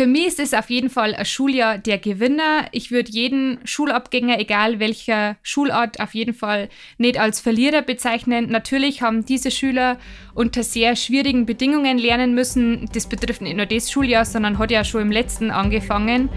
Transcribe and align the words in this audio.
für 0.00 0.06
mich 0.06 0.28
ist 0.28 0.40
es 0.40 0.54
auf 0.54 0.70
jeden 0.70 0.88
Fall 0.88 1.14
ein 1.14 1.26
Schuljahr 1.26 1.76
der 1.76 1.98
Gewinner. 1.98 2.64
Ich 2.72 2.90
würde 2.90 3.10
jeden 3.10 3.58
Schulabgänger, 3.64 4.40
egal 4.40 4.80
welcher 4.80 5.36
Schulart, 5.42 6.00
auf 6.00 6.14
jeden 6.14 6.32
Fall 6.32 6.70
nicht 6.96 7.20
als 7.20 7.38
Verlierer 7.38 7.82
bezeichnen. 7.82 8.48
Natürlich 8.48 9.02
haben 9.02 9.26
diese 9.26 9.50
Schüler 9.50 9.98
unter 10.32 10.62
sehr 10.62 10.96
schwierigen 10.96 11.44
Bedingungen 11.44 11.98
lernen 11.98 12.34
müssen. 12.34 12.88
Das 12.94 13.10
betrifft 13.10 13.42
nicht 13.42 13.58
nur 13.58 13.66
das 13.66 13.90
Schuljahr, 13.90 14.24
sondern 14.24 14.56
hat 14.58 14.70
ja 14.70 14.84
schon 14.84 15.02
im 15.02 15.12
letzten 15.12 15.50
angefangen 15.50 16.30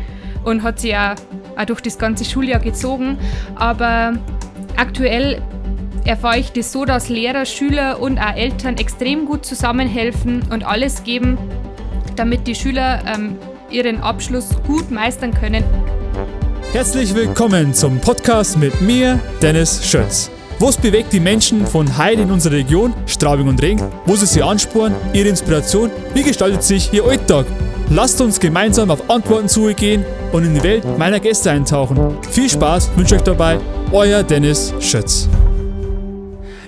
und 0.43 0.61
hat 0.61 0.81
sich 0.81 0.91
ja 0.91 1.15
auch 1.55 1.63
durch 1.63 1.79
das 1.79 1.97
ganze 1.97 2.25
Schuljahr 2.25 2.59
gezogen. 2.59 3.17
Aber 3.55 4.19
aktuell 4.75 5.41
erfahre 6.03 6.37
ich 6.37 6.51
das 6.51 6.73
so, 6.73 6.83
dass 6.83 7.07
Lehrer, 7.07 7.45
Schüler 7.45 8.01
und 8.01 8.19
auch 8.19 8.35
Eltern 8.35 8.75
extrem 8.75 9.25
gut 9.25 9.45
zusammenhelfen 9.45 10.43
und 10.51 10.65
alles 10.65 11.05
geben, 11.05 11.37
damit 12.17 12.45
die 12.45 12.55
Schüler 12.55 13.01
ähm, 13.07 13.37
ihren 13.73 14.01
Abschluss 14.01 14.49
gut 14.67 14.91
meistern 14.91 15.33
können. 15.33 15.63
Herzlich 16.71 17.13
willkommen 17.13 17.73
zum 17.73 17.99
Podcast 17.99 18.57
mit 18.57 18.81
mir, 18.81 19.19
Dennis 19.41 19.85
Schötz. 19.85 20.31
Was 20.59 20.77
bewegt 20.77 21.11
die 21.11 21.19
Menschen 21.19 21.67
von 21.67 21.97
Heil 21.97 22.19
in 22.19 22.31
unserer 22.31 22.53
Region, 22.53 22.93
Straubing 23.05 23.47
und 23.47 23.61
Ring? 23.61 23.81
Wo 24.05 24.15
sie 24.15 24.25
sie 24.25 24.41
ansporen, 24.41 24.93
ihre 25.13 25.27
Inspiration? 25.27 25.91
Wie 26.13 26.23
gestaltet 26.23 26.63
sich 26.63 26.93
ihr 26.93 27.03
Alltag? 27.03 27.45
Lasst 27.89 28.21
uns 28.21 28.39
gemeinsam 28.39 28.89
auf 28.91 29.09
Antworten 29.09 29.49
zugehen 29.49 30.05
und 30.31 30.45
in 30.45 30.55
die 30.55 30.63
Welt 30.63 30.85
meiner 30.97 31.19
Gäste 31.19 31.51
eintauchen. 31.51 32.17
Viel 32.31 32.49
Spaß 32.49 32.91
wünsche 32.95 33.15
euch 33.15 33.23
dabei, 33.23 33.59
euer 33.91 34.23
Dennis 34.23 34.73
Schötz. 34.79 35.27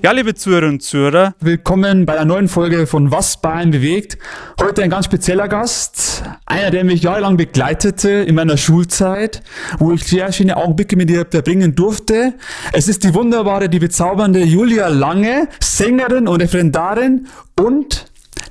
Ja, 0.04 0.12
liebe 0.12 0.36
Zuhörerinnen 0.36 0.76
und 0.76 0.82
Zuhörer, 0.82 1.36
willkommen 1.40 2.06
bei 2.06 2.14
einer 2.14 2.26
neuen 2.26 2.48
Folge 2.50 2.86
von 2.86 3.12
Was 3.12 3.42
Bayern 3.42 3.72
bewegt. 3.72 4.18
Heute 4.62 4.84
ein 4.84 4.90
ganz 4.90 5.06
spezieller 5.06 5.48
Gast, 5.48 6.24
einer, 6.46 6.70
der 6.70 6.84
mich 6.84 7.02
jahrelang 7.02 7.38
begleitete 7.38 8.10
in 8.10 8.36
meiner 8.36 8.58
Schulzeit, 8.58 9.42
wo 9.80 9.94
ich 9.94 10.04
sehr 10.04 10.32
schöne 10.34 10.58
Augenblicke 10.58 10.98
mit 10.98 11.10
ihr 11.10 11.26
verbringen 11.26 11.76
durfte. 11.76 12.34
Es 12.74 12.90
ist 12.90 13.04
die 13.04 13.14
wunderbare, 13.14 13.70
die 13.70 13.80
bezaubernde 13.80 14.44
Julia 14.44 14.90
Lange, 14.90 15.48
Sängerin 15.62 16.28
und 16.28 16.42
Referendarin 16.42 17.28
und 17.60 18.06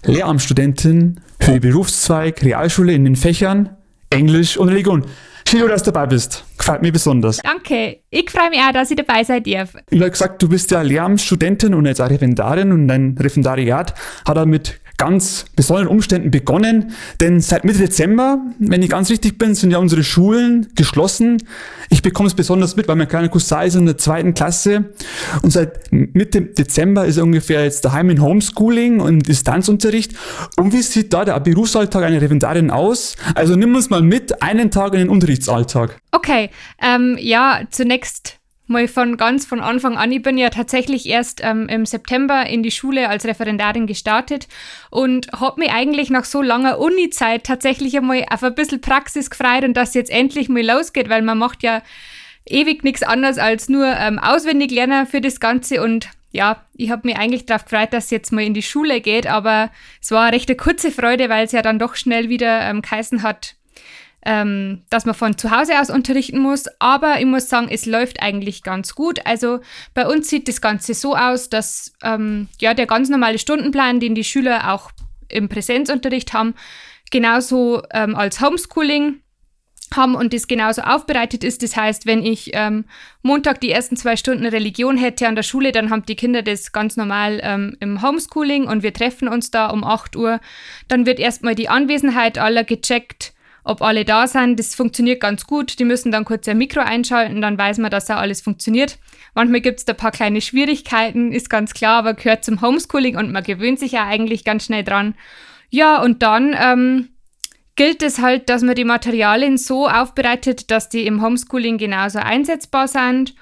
Lehramtsstudentin 0.04 1.20
für 1.40 1.52
den 1.52 1.60
Berufszweig 1.60 2.42
Realschule 2.42 2.94
in 2.94 3.04
den 3.04 3.16
Fächern 3.16 3.76
Englisch 4.10 4.56
und 4.56 4.70
Religion. 4.70 5.04
Schön, 5.46 5.68
dass 5.68 5.82
du 5.82 5.92
dabei 5.92 6.06
bist. 6.06 6.44
Gefällt 6.58 6.82
mir 6.82 6.92
besonders. 6.92 7.38
Danke. 7.38 7.98
Ich 8.10 8.30
freue 8.30 8.50
mich 8.50 8.60
auch, 8.60 8.72
dass 8.72 8.90
ich 8.90 8.96
dabei 8.96 9.22
sein 9.22 9.42
darf. 9.42 9.74
Ich 9.90 10.00
habe 10.00 10.10
gesagt, 10.10 10.42
du 10.42 10.48
bist 10.48 10.70
ja 10.70 10.82
Lehramtsstudentin 10.82 11.74
und 11.74 11.86
jetzt 11.86 12.00
auch 12.00 12.10
Referendarin 12.10 12.72
und 12.72 12.88
dein 12.88 13.16
Referendariat 13.18 13.94
hat 14.26 14.36
er 14.36 14.46
mit 14.46 14.80
ganz 14.96 15.46
besonderen 15.56 15.88
Umständen 15.88 16.30
begonnen, 16.30 16.92
denn 17.20 17.40
seit 17.40 17.64
Mitte 17.64 17.78
Dezember, 17.78 18.38
wenn 18.58 18.82
ich 18.82 18.90
ganz 18.90 19.10
richtig 19.10 19.38
bin, 19.38 19.54
sind 19.54 19.70
ja 19.70 19.78
unsere 19.78 20.04
Schulen 20.04 20.68
geschlossen. 20.74 21.42
Ich 21.90 22.02
bekomme 22.02 22.28
es 22.28 22.34
besonders 22.34 22.76
mit, 22.76 22.88
weil 22.88 22.96
mein 22.96 23.08
kleiner 23.08 23.28
Cousin 23.28 23.62
ist 23.62 23.74
in 23.74 23.86
der 23.86 23.98
zweiten 23.98 24.34
Klasse 24.34 24.92
und 25.42 25.50
seit 25.50 25.90
Mitte 25.90 26.42
Dezember 26.42 27.06
ist 27.06 27.16
er 27.16 27.24
ungefähr 27.24 27.64
jetzt 27.64 27.84
daheim 27.84 28.10
in 28.10 28.22
Homeschooling 28.22 29.00
und 29.00 29.26
Distanzunterricht. 29.26 30.12
Und 30.56 30.72
wie 30.72 30.82
sieht 30.82 31.12
da 31.12 31.24
der 31.24 31.38
Berufsalltag 31.40 32.04
einer 32.04 32.20
Referendarin 32.20 32.70
aus? 32.70 33.16
Also 33.34 33.56
nimm 33.56 33.74
uns 33.74 33.90
mal 33.90 34.02
mit 34.02 34.42
einen 34.42 34.70
Tag 34.70 34.94
in 34.94 35.00
den 35.00 35.08
Unterrichtsalltag. 35.08 35.98
Okay, 36.12 36.50
ähm, 36.80 37.16
ja, 37.20 37.62
zunächst 37.70 38.38
mal 38.66 38.88
von 38.88 39.16
ganz 39.16 39.44
von 39.44 39.60
Anfang 39.60 39.96
an. 39.96 40.10
Ich 40.12 40.22
bin 40.22 40.38
ja 40.38 40.50
tatsächlich 40.50 41.06
erst 41.06 41.40
ähm, 41.42 41.68
im 41.68 41.84
September 41.86 42.46
in 42.46 42.62
die 42.62 42.70
Schule 42.70 43.08
als 43.08 43.26
Referendarin 43.26 43.86
gestartet 43.86 44.48
und 44.90 45.30
habe 45.32 45.60
mich 45.60 45.70
eigentlich 45.70 46.10
nach 46.10 46.24
so 46.24 46.40
langer 46.40 46.78
Uni-Zeit 46.78 47.44
tatsächlich 47.44 47.96
einmal 47.96 48.24
auf 48.30 48.42
ein 48.42 48.54
bisschen 48.54 48.80
Praxis 48.80 49.30
gefreut 49.30 49.64
und 49.64 49.74
dass 49.74 49.94
jetzt 49.94 50.10
endlich 50.10 50.48
mal 50.48 50.64
losgeht, 50.64 51.08
weil 51.08 51.22
man 51.22 51.38
macht 51.38 51.62
ja 51.62 51.82
ewig 52.46 52.84
nichts 52.84 53.02
anderes 53.02 53.38
als 53.38 53.68
nur 53.68 53.86
ähm, 53.86 54.18
auswendig 54.18 54.70
lernen 54.70 55.06
für 55.06 55.20
das 55.20 55.40
Ganze 55.40 55.82
und 55.82 56.08
ja, 56.34 56.64
ich 56.74 56.90
habe 56.90 57.06
mich 57.06 57.16
eigentlich 57.16 57.46
darauf 57.46 57.64
gefreut, 57.64 57.92
dass 57.92 58.06
es 58.06 58.10
jetzt 58.10 58.32
mal 58.32 58.42
in 58.42 58.54
die 58.54 58.62
Schule 58.62 59.00
geht, 59.00 59.28
aber 59.28 59.70
es 60.02 60.10
war 60.10 60.24
eine 60.24 60.34
recht 60.34 60.58
kurze 60.58 60.90
Freude, 60.90 61.28
weil 61.28 61.44
es 61.44 61.52
ja 61.52 61.62
dann 61.62 61.78
doch 61.78 61.94
schnell 61.94 62.28
wieder 62.28 62.62
ähm, 62.62 62.82
geheißen 62.82 63.22
hat, 63.22 63.54
ähm, 64.24 64.82
dass 64.90 65.04
man 65.04 65.14
von 65.14 65.36
zu 65.36 65.50
Hause 65.50 65.80
aus 65.80 65.90
unterrichten 65.90 66.38
muss. 66.38 66.64
Aber 66.78 67.18
ich 67.20 67.26
muss 67.26 67.48
sagen, 67.48 67.68
es 67.70 67.86
läuft 67.86 68.22
eigentlich 68.22 68.62
ganz 68.62 68.94
gut. 68.94 69.20
Also 69.26 69.60
bei 69.92 70.06
uns 70.06 70.28
sieht 70.28 70.48
das 70.48 70.60
Ganze 70.60 70.94
so 70.94 71.16
aus, 71.16 71.48
dass 71.48 71.92
ähm, 72.02 72.48
ja, 72.60 72.74
der 72.74 72.86
ganz 72.86 73.08
normale 73.08 73.38
Stundenplan, 73.38 74.00
den 74.00 74.14
die 74.14 74.24
Schüler 74.24 74.72
auch 74.72 74.90
im 75.28 75.48
Präsenzunterricht 75.48 76.32
haben, 76.32 76.54
genauso 77.10 77.82
ähm, 77.92 78.14
als 78.14 78.40
Homeschooling 78.40 79.20
haben 79.94 80.14
und 80.14 80.32
das 80.32 80.48
genauso 80.48 80.82
aufbereitet 80.82 81.44
ist. 81.44 81.62
Das 81.62 81.76
heißt, 81.76 82.06
wenn 82.06 82.24
ich 82.24 82.50
ähm, 82.54 82.84
Montag 83.22 83.60
die 83.60 83.70
ersten 83.70 83.96
zwei 83.96 84.16
Stunden 84.16 84.46
Religion 84.46 84.96
hätte 84.96 85.28
an 85.28 85.36
der 85.36 85.42
Schule, 85.42 85.72
dann 85.72 85.90
haben 85.90 86.04
die 86.06 86.16
Kinder 86.16 86.42
das 86.42 86.72
ganz 86.72 86.96
normal 86.96 87.40
ähm, 87.42 87.76
im 87.80 88.02
Homeschooling 88.02 88.66
und 88.66 88.82
wir 88.82 88.92
treffen 88.92 89.28
uns 89.28 89.50
da 89.50 89.66
um 89.66 89.84
8 89.84 90.16
Uhr. 90.16 90.40
Dann 90.88 91.06
wird 91.06 91.20
erstmal 91.20 91.54
die 91.54 91.68
Anwesenheit 91.68 92.38
aller 92.38 92.64
gecheckt 92.64 93.33
ob 93.64 93.82
alle 93.82 94.04
da 94.04 94.26
sind. 94.26 94.58
Das 94.58 94.74
funktioniert 94.74 95.20
ganz 95.20 95.46
gut. 95.46 95.78
Die 95.78 95.84
müssen 95.84 96.12
dann 96.12 96.24
kurz 96.24 96.46
ihr 96.46 96.54
Mikro 96.54 96.80
einschalten, 96.80 97.40
dann 97.40 97.58
weiß 97.58 97.78
man, 97.78 97.90
dass 97.90 98.04
da 98.04 98.16
alles 98.16 98.42
funktioniert. 98.42 98.98
Manchmal 99.34 99.62
gibt 99.62 99.80
es 99.80 99.84
da 99.84 99.94
ein 99.94 99.96
paar 99.96 100.12
kleine 100.12 100.40
Schwierigkeiten, 100.40 101.32
ist 101.32 101.50
ganz 101.50 101.74
klar, 101.74 101.98
aber 101.98 102.14
gehört 102.14 102.44
zum 102.44 102.60
Homeschooling 102.60 103.16
und 103.16 103.32
man 103.32 103.42
gewöhnt 103.42 103.80
sich 103.80 103.92
ja 103.92 104.06
eigentlich 104.06 104.44
ganz 104.44 104.66
schnell 104.66 104.84
dran. 104.84 105.14
Ja, 105.70 106.00
und 106.00 106.22
dann 106.22 106.54
ähm, 106.58 107.08
gilt 107.74 108.02
es 108.02 108.20
halt, 108.20 108.48
dass 108.48 108.62
man 108.62 108.76
die 108.76 108.84
Materialien 108.84 109.56
so 109.56 109.88
aufbereitet, 109.88 110.70
dass 110.70 110.90
die 110.90 111.06
im 111.06 111.22
Homeschooling 111.22 111.78
genauso 111.78 112.18
einsetzbar 112.18 112.86
sind. 112.86 113.34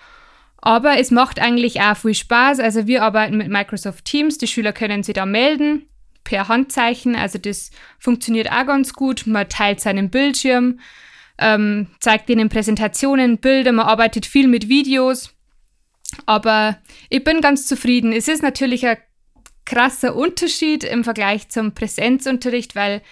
Aber 0.65 0.99
es 0.99 1.11
macht 1.11 1.41
eigentlich 1.41 1.81
auch 1.81 1.97
viel 1.97 2.15
Spaß. 2.15 2.61
Also 2.61 2.87
wir 2.87 3.03
arbeiten 3.03 3.37
mit 3.37 3.49
Microsoft 3.49 4.05
Teams, 4.05 4.39
die 4.39 4.47
Schüler 4.47 4.73
können 4.73 5.03
sich 5.03 5.15
da 5.15 5.27
melden 5.27 5.89
per 6.25 6.49
Handzeichen. 6.49 7.17
Also 7.17 7.39
das 7.39 7.71
funktioniert 7.99 8.51
auch 8.51 8.67
ganz 8.67 8.93
gut. 8.93 9.27
Man 9.27 9.49
teilt 9.49 9.81
seinen 9.81 10.11
Bildschirm, 10.11 10.81
ähm, 11.39 11.89
zeigt 12.01 12.31
ihnen 12.31 12.49
Präsentationen, 12.49 13.39
Bilder, 13.39 13.73
man 13.73 13.87
arbeitet 13.87 14.27
viel 14.27 14.49
mit 14.49 14.69
Videos. 14.69 15.35
Aber 16.27 16.79
ich 17.09 17.25
bin 17.25 17.41
ganz 17.41 17.67
zufrieden. 17.67 18.13
Es 18.13 18.29
ist 18.29 18.43
natürlich 18.43 18.87
ein 18.87 18.99
krasser 19.65 20.15
Unterschied 20.15 20.85
im 20.85 21.05
Vergleich 21.05 21.49
zum 21.49 21.73
Präsenzunterricht, 21.73 22.75
weil 22.75 23.03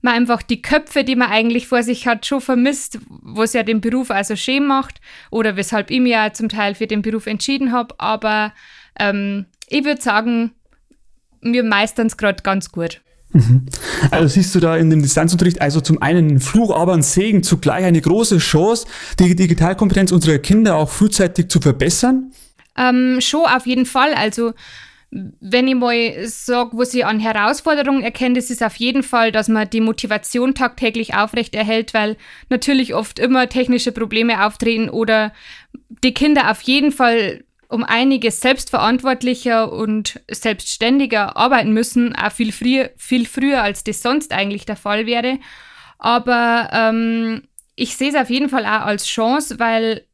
man 0.00 0.14
einfach 0.14 0.42
die 0.42 0.62
Köpfe, 0.62 1.04
die 1.04 1.16
man 1.16 1.30
eigentlich 1.30 1.66
vor 1.66 1.82
sich 1.82 2.06
hat, 2.06 2.24
schon 2.24 2.40
vermisst, 2.40 2.98
wo 3.08 3.42
es 3.42 3.52
ja 3.52 3.62
den 3.62 3.80
Beruf 3.80 4.10
also 4.10 4.36
schön 4.36 4.64
macht 4.66 5.00
oder 5.30 5.56
weshalb 5.56 5.90
ich 5.90 6.00
mich 6.00 6.12
ja 6.12 6.32
zum 6.32 6.48
Teil 6.48 6.74
für 6.74 6.86
den 6.86 7.02
Beruf 7.02 7.26
entschieden 7.26 7.72
habe. 7.72 7.94
Aber 7.98 8.52
ähm, 8.98 9.46
ich 9.68 9.84
würde 9.84 10.00
sagen, 10.00 10.52
wir 11.42 11.64
meistern 11.64 12.06
es 12.06 12.16
gerade 12.16 12.42
ganz 12.42 12.70
gut. 12.70 13.00
Mhm. 13.32 13.66
Also 14.10 14.28
siehst 14.28 14.54
du 14.54 14.60
da 14.60 14.76
in 14.76 14.90
dem 14.90 15.02
Distanzunterricht 15.02 15.60
also 15.60 15.80
zum 15.80 16.00
einen 16.00 16.28
einen 16.28 16.40
Fluch, 16.40 16.74
aber 16.74 16.94
ein 16.94 17.02
Segen, 17.02 17.42
zugleich 17.42 17.84
eine 17.84 18.00
große 18.00 18.38
Chance, 18.38 18.86
die 19.18 19.36
Digitalkompetenz 19.36 20.12
unserer 20.12 20.38
Kinder 20.38 20.76
auch 20.76 20.88
frühzeitig 20.88 21.48
zu 21.48 21.60
verbessern? 21.60 22.32
Ähm, 22.76 23.20
schon 23.20 23.44
auf 23.44 23.66
jeden 23.66 23.86
Fall. 23.86 24.14
Also 24.14 24.54
wenn 25.10 25.68
ich 25.68 25.74
mal 25.74 26.26
sage, 26.26 26.70
was 26.74 26.92
ich 26.92 27.04
an 27.04 27.18
Herausforderungen 27.18 28.02
erkenne, 28.02 28.34
das 28.34 28.50
ist 28.50 28.62
auf 28.62 28.76
jeden 28.76 29.02
Fall, 29.02 29.32
dass 29.32 29.48
man 29.48 29.68
die 29.70 29.80
Motivation 29.80 30.54
tagtäglich 30.54 31.14
aufrecht 31.14 31.54
erhält, 31.54 31.94
weil 31.94 32.16
natürlich 32.50 32.94
oft 32.94 33.18
immer 33.18 33.48
technische 33.48 33.92
Probleme 33.92 34.44
auftreten 34.44 34.90
oder 34.90 35.32
die 36.04 36.12
Kinder 36.12 36.50
auf 36.50 36.60
jeden 36.62 36.92
Fall 36.92 37.44
um 37.68 37.84
einiges 37.84 38.40
selbstverantwortlicher 38.40 39.70
und 39.70 40.20
selbstständiger 40.30 41.36
arbeiten 41.36 41.72
müssen, 41.72 42.16
auch 42.16 42.32
viel 42.32 42.52
früher, 42.52 42.90
viel 42.96 43.26
früher 43.26 43.62
als 43.62 43.84
das 43.84 44.02
sonst 44.02 44.32
eigentlich 44.32 44.64
der 44.64 44.76
Fall 44.76 45.06
wäre. 45.06 45.38
Aber 45.98 46.70
ähm, 46.72 47.42
ich 47.76 47.96
sehe 47.96 48.08
es 48.08 48.14
auf 48.14 48.30
jeden 48.30 48.48
Fall 48.48 48.64
auch 48.64 48.86
als 48.86 49.06
Chance, 49.06 49.58
weil 49.58 50.04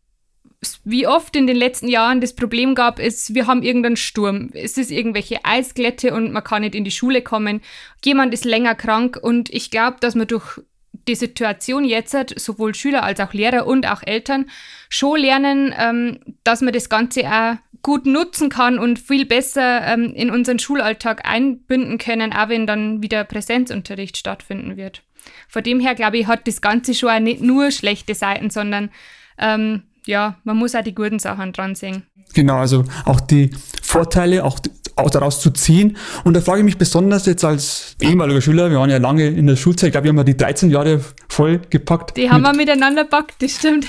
wie 0.84 1.06
oft 1.06 1.37
in 1.37 1.46
den 1.46 1.56
letzten 1.56 1.88
Jahren 1.88 2.20
das 2.20 2.34
Problem 2.34 2.75
gab, 2.75 2.99
ist, 2.99 3.34
wir 3.34 3.46
haben 3.46 3.62
irgendeinen 3.62 3.96
Sturm. 3.96 4.50
Es 4.55 4.78
ist 4.78 4.90
irgendwelche 4.90 5.44
Eisglätte 5.44 6.14
und 6.14 6.32
man 6.32 6.43
kann 6.43 6.62
nicht 6.62 6.75
in 6.75 6.84
die 6.84 6.90
Schule 6.90 7.23
kommen. 7.23 7.61
Jemand 8.05 8.32
ist 8.34 8.44
länger 8.44 8.75
krank 8.75 9.19
und 9.20 9.50
ich 9.50 9.70
glaube, 9.70 9.99
dass 10.00 10.14
man 10.14 10.26
durch 10.26 10.61
die 11.08 11.14
Situation 11.14 11.84
jetzt, 11.84 12.16
sowohl 12.38 12.74
Schüler 12.74 13.02
als 13.02 13.20
auch 13.20 13.32
Lehrer 13.32 13.66
und 13.66 13.86
auch 13.90 14.02
Eltern, 14.04 14.46
schon 14.88 15.20
lernen, 15.20 15.74
ähm, 15.78 16.20
dass 16.44 16.60
man 16.60 16.72
das 16.72 16.88
Ganze 16.88 17.26
auch 17.30 17.56
gut 17.82 18.06
nutzen 18.06 18.48
kann 18.48 18.78
und 18.78 18.98
viel 18.98 19.26
besser 19.26 19.86
ähm, 19.86 20.14
in 20.14 20.30
unseren 20.30 20.58
Schulalltag 20.58 21.28
einbinden 21.28 21.98
können, 21.98 22.32
auch 22.32 22.48
wenn 22.48 22.66
dann 22.66 23.02
wieder 23.02 23.24
Präsenzunterricht 23.24 24.16
stattfinden 24.16 24.76
wird. 24.76 25.02
Von 25.48 25.62
dem 25.62 25.80
her, 25.80 25.94
glaube 25.94 26.18
ich, 26.18 26.26
hat 26.26 26.46
das 26.46 26.60
Ganze 26.60 26.94
schon 26.94 27.10
auch 27.10 27.20
nicht 27.20 27.40
nur 27.40 27.70
schlechte 27.70 28.14
Seiten, 28.14 28.50
sondern 28.50 28.90
ähm, 29.38 29.82
ja, 30.06 30.38
man 30.44 30.56
muss 30.56 30.74
auch 30.74 30.82
die 30.82 30.94
guten 30.94 31.18
Sachen 31.18 31.52
dran 31.52 31.74
sehen. 31.74 32.06
Genau, 32.34 32.56
also 32.56 32.84
auch 33.04 33.20
die 33.20 33.50
Vorteile, 33.82 34.44
auch 34.44 34.58
auch 34.58 34.58
daraus 34.96 35.41
zu 35.41 35.50
ziehen. 35.50 35.96
Und 36.25 36.35
da 36.35 36.41
frage 36.41 36.61
ich 36.61 36.64
mich 36.64 36.79
besonders 36.79 37.26
jetzt 37.26 37.44
als 37.44 37.96
ehemaliger 38.00 38.41
Schüler, 38.41 38.70
wir 38.70 38.79
waren 38.79 38.91
ja 38.91 38.99
lange 38.99 39.26
in 39.29 39.46
der 39.46 39.56
Schulzeit, 39.56 39.88
ich 39.88 39.93
glaube, 39.93 40.05
wir 40.05 40.08
haben 40.11 40.19
ja 40.19 40.25
die 40.25 40.37
13 40.37 40.70
Jahre 40.70 41.00
voll 41.29 41.61
gepackt. 41.70 42.17
Die 42.17 42.31
haben 42.31 42.43
wir 42.43 42.55
miteinander 42.55 43.05
gepackt, 43.05 43.35
das 43.41 43.52
stimmt. 43.52 43.87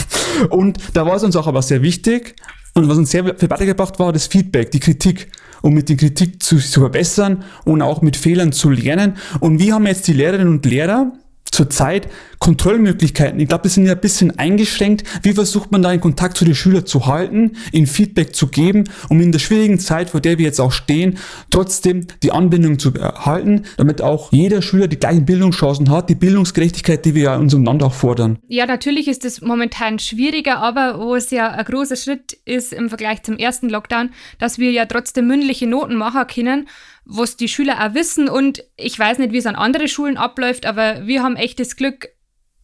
Und 0.50 0.78
da 0.94 1.06
war 1.06 1.16
es 1.16 1.22
uns 1.22 1.36
auch 1.36 1.46
aber 1.46 1.62
sehr 1.62 1.82
wichtig 1.82 2.36
und 2.74 2.88
was 2.88 2.96
uns 2.96 3.10
sehr 3.10 3.24
viel 3.36 3.50
weitergebracht 3.50 3.98
war, 3.98 4.12
das 4.12 4.28
Feedback, 4.28 4.70
die 4.70 4.78
Kritik 4.78 5.28
um 5.62 5.74
mit 5.74 5.88
der 5.88 5.96
Kritik 5.96 6.42
zu, 6.42 6.58
zu 6.58 6.80
verbessern 6.80 7.44
und 7.64 7.82
auch 7.82 8.02
mit 8.02 8.16
Fehlern 8.16 8.52
zu 8.52 8.70
lernen. 8.70 9.16
Und 9.40 9.58
wie 9.58 9.72
haben 9.72 9.86
jetzt 9.86 10.06
die 10.06 10.12
Lehrerinnen 10.12 10.48
und 10.48 10.66
Lehrer 10.66 11.12
zurzeit 11.50 12.08
Kontrollmöglichkeiten. 12.38 13.40
Ich 13.40 13.48
glaube, 13.48 13.62
die 13.62 13.68
sind 13.68 13.86
ja 13.86 13.92
ein 13.92 14.00
bisschen 14.00 14.38
eingeschränkt. 14.38 15.04
Wie 15.22 15.32
versucht 15.32 15.72
man 15.72 15.82
da 15.82 15.92
in 15.92 16.00
Kontakt 16.00 16.36
zu 16.36 16.44
den 16.44 16.54
Schülern 16.54 16.86
zu 16.86 17.06
halten, 17.06 17.56
ihnen 17.72 17.86
Feedback 17.86 18.34
zu 18.34 18.48
geben, 18.48 18.84
um 19.08 19.20
in 19.20 19.32
der 19.32 19.38
schwierigen 19.38 19.78
Zeit, 19.78 20.10
vor 20.10 20.20
der 20.20 20.38
wir 20.38 20.44
jetzt 20.44 20.60
auch 20.60 20.72
stehen, 20.72 21.18
trotzdem 21.50 22.06
die 22.22 22.32
Anbindung 22.32 22.78
zu 22.78 22.94
erhalten, 22.94 23.62
damit 23.76 24.02
auch 24.02 24.32
jeder 24.32 24.62
Schüler 24.62 24.88
die 24.88 24.98
gleichen 24.98 25.24
Bildungschancen 25.24 25.90
hat, 25.90 26.08
die 26.08 26.14
Bildungsgerechtigkeit, 26.14 27.04
die 27.04 27.14
wir 27.14 27.22
ja 27.22 27.34
in 27.34 27.42
unserem 27.42 27.64
Land 27.64 27.82
auch 27.82 27.94
fordern. 27.94 28.38
Ja, 28.48 28.66
natürlich 28.66 29.08
ist 29.08 29.24
es 29.24 29.40
momentan 29.40 29.98
schwieriger, 29.98 30.58
aber 30.58 31.00
wo 31.00 31.14
es 31.14 31.30
ja 31.30 31.50
ein 31.50 31.64
großer 31.64 31.96
Schritt 31.96 32.38
ist 32.44 32.72
im 32.72 32.88
Vergleich 32.88 33.22
zum 33.22 33.36
ersten 33.36 33.68
Lockdown, 33.68 34.10
dass 34.38 34.58
wir 34.58 34.70
ja 34.70 34.86
trotzdem 34.86 35.26
mündliche 35.26 35.66
Noten 35.66 35.96
machen 35.96 36.26
können 36.26 36.68
was 37.08 37.36
die 37.36 37.48
Schüler 37.48 37.84
auch 37.84 37.94
wissen. 37.94 38.28
Und 38.28 38.62
ich 38.76 38.96
weiß 38.96 39.18
nicht, 39.18 39.32
wie 39.32 39.38
es 39.38 39.46
an 39.46 39.56
andere 39.56 39.88
Schulen 39.88 40.16
abläuft, 40.16 40.66
aber 40.66 41.06
wir 41.06 41.22
haben 41.22 41.36
echt 41.36 41.58
das 41.58 41.74
Glück, 41.74 42.10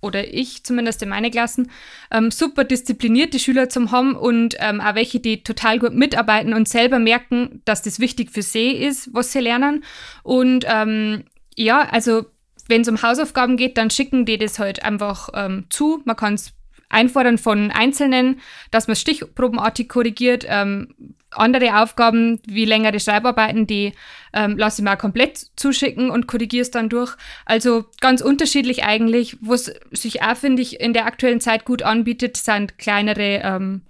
oder 0.00 0.32
ich 0.32 0.62
zumindest 0.64 1.02
in 1.02 1.08
meinen 1.08 1.30
Klassen, 1.30 1.70
ähm, 2.10 2.30
super 2.30 2.62
disziplinierte 2.64 3.38
Schüler 3.38 3.70
zu 3.70 3.90
haben 3.90 4.14
und 4.14 4.54
ähm, 4.58 4.82
auch 4.82 4.94
welche, 4.94 5.18
die 5.18 5.42
total 5.42 5.78
gut 5.78 5.94
mitarbeiten 5.94 6.52
und 6.52 6.68
selber 6.68 6.98
merken, 6.98 7.62
dass 7.64 7.80
das 7.80 7.98
wichtig 7.98 8.30
für 8.30 8.42
sie 8.42 8.72
ist, 8.72 9.08
was 9.14 9.32
sie 9.32 9.40
lernen. 9.40 9.82
Und 10.22 10.66
ähm, 10.68 11.24
ja, 11.56 11.88
also 11.90 12.26
wenn 12.68 12.82
es 12.82 12.88
um 12.88 13.00
Hausaufgaben 13.00 13.56
geht, 13.56 13.78
dann 13.78 13.90
schicken 13.90 14.26
die 14.26 14.36
das 14.36 14.58
halt 14.58 14.84
einfach 14.84 15.30
ähm, 15.32 15.64
zu. 15.70 16.02
Man 16.04 16.16
kann 16.16 16.34
es 16.34 16.52
einfordern 16.90 17.38
von 17.38 17.70
Einzelnen, 17.70 18.40
dass 18.70 18.88
man 18.88 18.96
stichprobenartig 18.96 19.88
korrigiert. 19.88 20.44
Ähm, 20.46 20.94
andere 21.36 21.82
Aufgaben 21.82 22.40
wie 22.46 22.64
längere 22.64 23.00
Schreibarbeiten, 23.00 23.66
die 23.66 23.92
ähm, 24.32 24.56
lasse 24.56 24.82
ich 24.82 24.84
mal 24.84 24.96
komplett 24.96 25.38
zuschicken 25.56 26.10
und 26.10 26.26
korrigiere 26.26 26.62
es 26.62 26.70
dann 26.70 26.88
durch. 26.88 27.16
Also 27.46 27.84
ganz 28.00 28.20
unterschiedlich 28.20 28.84
eigentlich. 28.84 29.36
Was 29.40 29.72
sich 29.90 30.22
auch, 30.22 30.36
finde 30.36 30.62
ich, 30.62 30.80
in 30.80 30.92
der 30.92 31.06
aktuellen 31.06 31.40
Zeit 31.40 31.64
gut 31.64 31.82
anbietet, 31.82 32.36
sind 32.36 32.78
kleinere 32.78 33.40
ähm, 33.42 33.82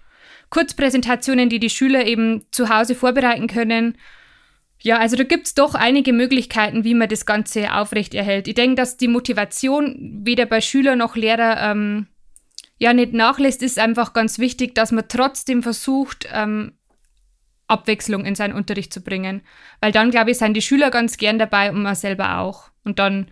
Kurzpräsentationen, 0.50 1.49
die 1.49 1.58
die 1.58 1.70
Schüler 1.70 2.06
eben 2.06 2.46
zu 2.50 2.69
Hause 2.69 2.94
vorbereiten 2.94 3.47
können. 3.47 3.97
Ja, 4.81 4.99
also 4.99 5.17
da 5.17 5.25
gibt 5.25 5.47
es 5.47 5.55
doch 5.55 5.75
einige 5.75 6.12
Möglichkeiten, 6.12 6.85
wie 6.85 6.94
man 6.94 7.08
das 7.08 7.25
Ganze 7.25 7.73
aufrechterhält. 7.75 8.49
Ich 8.49 8.55
denke, 8.55 8.76
dass 8.76 8.99
die 8.99 9.08
Motivation 9.08 10.20
weder 10.25 10.44
bei 10.44 10.61
Schüler 10.61 10.94
noch 10.94 11.17
Lehrer 11.17 11.70
ähm, 11.70 12.06
ja 12.79 12.93
nicht 12.93 13.14
nachlässt, 13.14 13.62
ist 13.62 13.79
einfach 13.79 14.12
ganz 14.12 14.38
wichtig, 14.38 14.75
dass 14.75 14.93
man 14.93 15.08
trotzdem 15.08 15.62
versucht, 15.62 16.29
ähm, 16.32 16.73
Abwechslung 17.66 18.25
in 18.25 18.34
seinen 18.34 18.55
Unterricht 18.55 18.93
zu 18.93 19.00
bringen. 19.00 19.43
Weil 19.81 19.93
dann, 19.93 20.11
glaube 20.11 20.31
ich, 20.31 20.38
sind 20.38 20.55
die 20.55 20.62
Schüler 20.62 20.90
ganz 20.90 21.16
gern 21.16 21.38
dabei 21.38 21.70
und 21.70 21.82
man 21.82 21.94
selber 21.94 22.38
auch. 22.38 22.70
Und 22.84 22.99
dann 22.99 23.28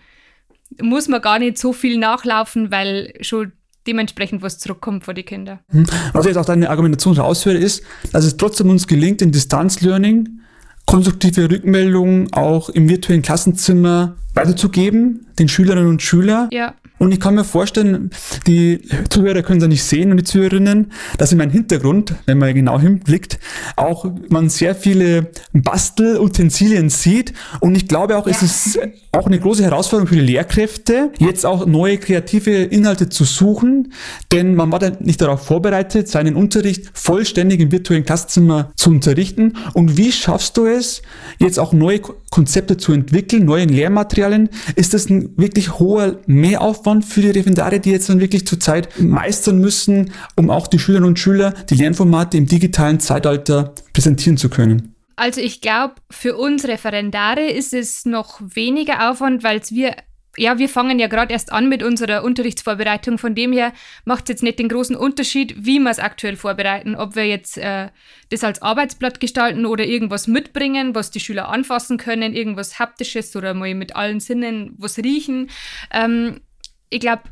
muss 0.81 1.08
man 1.08 1.20
gar 1.20 1.38
nicht 1.38 1.58
so 1.58 1.73
viel 1.73 1.99
nachlaufen, 1.99 2.70
weil 2.70 3.12
schon 3.20 3.52
dementsprechend 3.87 4.43
was 4.43 4.58
zurückkommt 4.58 5.05
vor 5.05 5.14
die 5.14 5.25
Kinder. 5.25 5.61
Hm. 5.70 5.87
Was 6.12 6.25
ich 6.25 6.31
jetzt 6.31 6.38
auch 6.38 6.46
deine 6.46 6.70
Argumentation 6.70 7.17
raushöre, 7.17 7.56
ist, 7.56 7.84
dass 8.12 8.25
es 8.25 8.37
trotzdem 8.37 8.70
uns 8.70 8.87
gelingt, 8.87 9.20
in 9.23 9.32
Distanzlearning 9.32 10.40
konstruktive 10.87 11.50
Rückmeldungen 11.50 12.32
auch 12.32 12.69
im 12.69 12.88
virtuellen 12.88 13.23
Klassenzimmer 13.23 14.17
weiterzugeben, 14.34 15.26
den 15.38 15.49
Schülerinnen 15.49 15.88
und 15.88 16.02
Schülern. 16.02 16.49
Ja. 16.52 16.75
Und 17.03 17.11
ich 17.11 17.19
kann 17.19 17.35
mir 17.35 17.43
vorstellen, 17.43 18.11
die 18.47 18.81
Zuhörer 19.11 19.43
können 19.43 19.59
da 19.59 19.67
nicht 19.67 19.83
sehen 19.83 20.13
und 20.13 20.19
die 20.19 20.23
Zuhörerinnen, 20.23 20.93
dass 21.19 21.33
in 21.33 21.39
meinem 21.39 21.51
Hintergrund, 21.51 22.15
wenn 22.27 22.39
man 22.39 22.55
genau 22.55 22.79
hinblickt, 22.79 23.41
auch 23.75 24.07
man 24.29 24.49
sehr 24.49 24.77
viele 24.77 25.33
Bastelutensilien 25.53 26.91
sieht. 26.91 27.33
Und 27.59 27.75
ich 27.75 27.89
glaube 27.89 28.17
auch, 28.17 28.29
ja. 28.29 28.33
es 28.33 28.43
ist 28.43 28.79
auch 29.11 29.27
eine 29.27 29.41
große 29.41 29.65
Herausforderung 29.65 30.07
für 30.07 30.15
die 30.15 30.21
Lehrkräfte, 30.21 31.11
jetzt 31.19 31.45
auch 31.45 31.67
neue 31.67 31.99
kreative 31.99 32.53
Inhalte 32.53 33.09
zu 33.09 33.25
suchen, 33.25 33.93
denn 34.31 34.55
man 34.55 34.71
war 34.71 34.79
dann 34.79 34.99
nicht 35.01 35.21
darauf 35.21 35.45
vorbereitet, 35.45 36.07
seinen 36.07 36.37
Unterricht 36.37 36.89
vollständig 36.95 37.59
im 37.59 37.73
virtuellen 37.73 38.05
Klassenzimmer 38.05 38.71
zu 38.77 38.91
unterrichten. 38.91 39.55
Und 39.75 39.97
wie 39.97 40.13
schaffst 40.13 40.57
du 40.57 40.67
es, 40.67 41.03
jetzt 41.41 41.59
auch 41.59 41.73
neue 41.73 42.01
Konzepte 42.32 42.76
zu 42.76 42.93
entwickeln, 42.93 43.44
neue 43.44 43.67
Lehrmaterialien? 43.67 44.49
Ist 44.75 44.94
das 44.94 45.08
ein 45.08 45.38
wirklich 45.38 45.79
hoher 45.79 46.19
Mehraufwand? 46.26 46.73
Aufwand 46.73 47.05
für 47.05 47.20
die 47.20 47.31
Referendare, 47.31 47.81
die 47.81 47.90
jetzt 47.90 48.08
dann 48.08 48.19
wirklich 48.19 48.46
zurzeit 48.46 48.88
meistern 48.99 49.58
müssen, 49.58 50.12
um 50.37 50.50
auch 50.50 50.67
die 50.67 50.79
Schülerinnen 50.79 51.08
und 51.08 51.19
Schüler 51.19 51.52
die 51.69 51.75
Lernformate 51.75 52.38
im 52.38 52.46
digitalen 52.46 52.99
Zeitalter 52.99 53.75
präsentieren 53.93 54.38
zu 54.38 54.49
können? 54.49 54.94
Also 55.17 55.40
ich 55.40 55.61
glaube, 55.61 55.94
für 56.11 56.37
uns 56.37 56.67
Referendare 56.67 57.46
ist 57.46 57.75
es 57.75 58.06
noch 58.06 58.40
weniger 58.40 59.11
Aufwand, 59.11 59.44
weil 59.44 59.61
wir 59.70 59.94
ja, 60.38 60.58
wir 60.58 60.69
fangen 60.69 60.99
ja 60.99 61.08
gerade 61.08 61.32
erst 61.32 61.52
an 61.52 61.69
mit 61.69 61.82
unserer 61.82 62.25
Unterrichtsvorbereitung. 62.25 63.19
Von 63.19 63.34
dem 63.34 63.52
her 63.52 63.73
macht 64.05 64.25
es 64.25 64.29
jetzt 64.31 64.43
nicht 64.43 64.58
den 64.58 64.69
großen 64.69 64.96
Unterschied, 64.96 65.55
wie 65.67 65.79
wir 65.79 65.90
es 65.90 65.99
aktuell 65.99 66.37
vorbereiten. 66.37 66.94
Ob 66.94 67.17
wir 67.17 67.26
jetzt 67.26 67.58
äh, 67.58 67.88
das 68.31 68.43
als 68.43 68.62
Arbeitsblatt 68.62 69.20
gestalten 69.20 69.67
oder 69.67 69.84
irgendwas 69.84 70.26
mitbringen, 70.26 70.94
was 70.94 71.11
die 71.11 71.20
Schüler 71.20 71.49
anfassen 71.49 71.99
können, 71.99 72.32
irgendwas 72.34 72.79
Haptisches 72.79 73.37
oder 73.37 73.52
mal 73.52 73.75
mit 73.75 73.94
allen 73.94 74.20
Sinnen 74.20 74.75
was 74.79 74.99
riechen. 74.99 75.50
Ähm, 75.90 76.40
ich 76.88 77.00
glaube, 77.00 77.25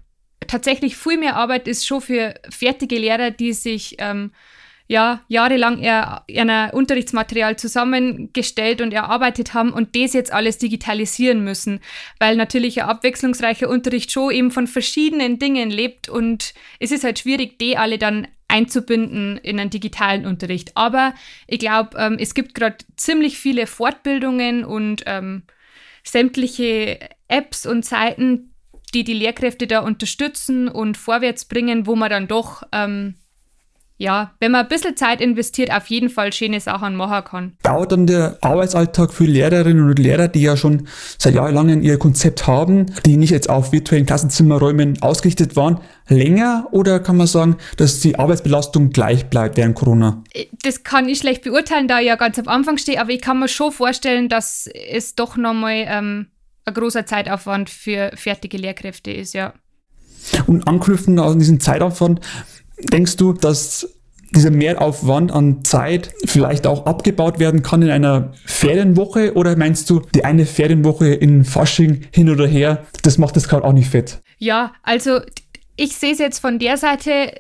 tatsächlich 0.47 0.97
viel 0.97 1.17
mehr 1.17 1.37
Arbeit 1.37 1.69
ist 1.69 1.87
schon 1.87 2.03
für 2.03 2.35
fertige 2.51 2.99
Lehrer, 2.99 3.31
die 3.31 3.55
sich 3.55 3.97
ähm, 3.99 4.33
ja, 4.91 5.21
jahrelang 5.29 5.79
ihr, 5.79 6.23
ihr 6.27 6.71
Unterrichtsmaterial 6.73 7.57
zusammengestellt 7.57 8.81
und 8.81 8.93
erarbeitet 8.93 9.55
haben 9.55 9.73
und 9.73 9.95
das 9.95 10.15
jetzt 10.15 10.33
alles 10.33 10.59
digitalisieren 10.59 11.45
müssen, 11.45 11.79
weil 12.19 12.35
natürlich 12.35 12.83
ein 12.83 12.89
abwechslungsreicher 12.89 13.69
Unterricht 13.69 14.11
schon 14.11 14.33
eben 14.33 14.51
von 14.51 14.67
verschiedenen 14.67 15.39
Dingen 15.39 15.71
lebt 15.71 16.09
und 16.09 16.55
es 16.81 16.91
ist 16.91 17.05
halt 17.05 17.21
schwierig, 17.21 17.57
die 17.61 17.77
alle 17.77 17.99
dann 17.99 18.27
einzubinden 18.49 19.37
in 19.37 19.61
einen 19.61 19.71
digitalen 19.71 20.27
Unterricht. 20.27 20.73
Aber 20.75 21.15
ich 21.47 21.61
glaube, 21.61 21.97
ähm, 21.97 22.17
es 22.19 22.35
gibt 22.35 22.57
gerade 22.57 22.79
ziemlich 22.97 23.39
viele 23.39 23.69
Fortbildungen 23.69 24.65
und 24.65 25.05
ähm, 25.07 25.45
sämtliche 26.03 26.99
Apps 27.29 27.65
und 27.65 27.85
Seiten, 27.85 28.57
die 28.93 29.05
die 29.05 29.15
Lehrkräfte 29.15 29.69
da 29.69 29.79
unterstützen 29.79 30.67
und 30.67 30.97
vorwärts 30.97 31.45
bringen, 31.45 31.87
wo 31.87 31.95
man 31.95 32.11
dann 32.11 32.27
doch, 32.27 32.65
ähm, 32.73 33.15
ja, 34.01 34.33
wenn 34.41 34.53
man 34.53 34.63
ein 34.63 34.69
bisschen 34.69 34.97
Zeit 34.97 35.21
investiert, 35.21 35.71
auf 35.71 35.89
jeden 35.89 36.09
Fall 36.09 36.33
schöne 36.33 36.59
Sachen 36.59 36.97
machen 36.97 37.23
kann. 37.23 37.53
Dauert 37.63 37.93
dann 37.93 38.07
der 38.07 38.39
Arbeitsalltag 38.41 39.13
für 39.13 39.25
Lehrerinnen 39.25 39.91
und 39.91 39.99
Lehrer, 39.99 40.29
die 40.29 40.41
ja 40.41 40.57
schon 40.57 40.89
seit 41.19 41.35
jahrelang 41.35 41.83
ihr 41.83 41.99
Konzept 41.99 42.47
haben, 42.47 42.87
die 43.05 43.19
nicht 43.19 43.29
jetzt 43.29 43.51
auf 43.51 43.73
virtuellen 43.73 44.07
Klassenzimmerräumen 44.07 45.03
ausgerichtet 45.03 45.55
waren, 45.55 45.81
länger 46.09 46.67
oder 46.71 46.99
kann 46.99 47.19
man 47.19 47.27
sagen, 47.27 47.57
dass 47.77 48.01
die 48.01 48.19
Arbeitsbelastung 48.19 48.89
gleich 48.89 49.27
bleibt 49.27 49.59
während 49.59 49.75
Corona? 49.75 50.25
Das 50.63 50.83
kann 50.83 51.07
ich 51.07 51.19
schlecht 51.19 51.45
beurteilen, 51.45 51.87
da 51.87 52.01
ich 52.01 52.07
ja 52.07 52.17
ganz 52.17 52.39
am 52.39 52.49
Anfang 52.49 52.79
stehe, 52.79 52.99
aber 52.99 53.11
ich 53.11 53.21
kann 53.21 53.39
mir 53.39 53.49
schon 53.49 53.71
vorstellen, 53.71 54.31
dass 54.31 54.67
es 54.67 55.15
doch 55.15 55.37
nochmal 55.37 55.85
ähm, 55.87 56.29
ein 56.65 56.73
großer 56.73 57.05
Zeitaufwand 57.05 57.69
für 57.69 58.13
fertige 58.15 58.57
Lehrkräfte 58.57 59.11
ist, 59.11 59.35
ja. 59.35 59.53
Und 60.47 60.67
anknüpfend 60.67 61.19
an 61.19 61.39
diesen 61.39 61.61
Zeitaufwand, 61.61 62.21
denkst 62.93 63.17
du, 63.17 63.33
dass 63.33 63.89
dieser 64.33 64.51
Mehraufwand 64.51 65.33
an 65.33 65.65
Zeit 65.65 66.13
vielleicht 66.25 66.67
auch 66.67 66.87
abgebaut 66.87 67.39
werden 67.39 67.63
kann 67.63 67.83
in 67.83 67.91
einer 67.91 68.33
Ferienwoche? 68.45 69.35
Oder 69.35 69.57
meinst 69.57 69.91
du, 69.91 70.03
die 70.15 70.25
eine 70.25 70.47
Ferienwoche 70.47 71.09
in 71.09 71.45
Fasching 71.45 72.07
hin 72.13 72.31
oder 72.31 72.47
her, 72.47 72.87
das 73.03 73.19
macht 73.19 73.37
das 73.37 73.49
gerade 73.49 73.65
auch 73.65 73.73
nicht 73.73 73.91
fett? 73.91 74.21
Ja, 74.39 74.73
also 74.83 75.21
ich 75.77 75.97
sehe 75.97 76.13
es 76.13 76.19
jetzt 76.19 76.39
von 76.39 76.59
der 76.59 76.77
Seite, 76.77 77.33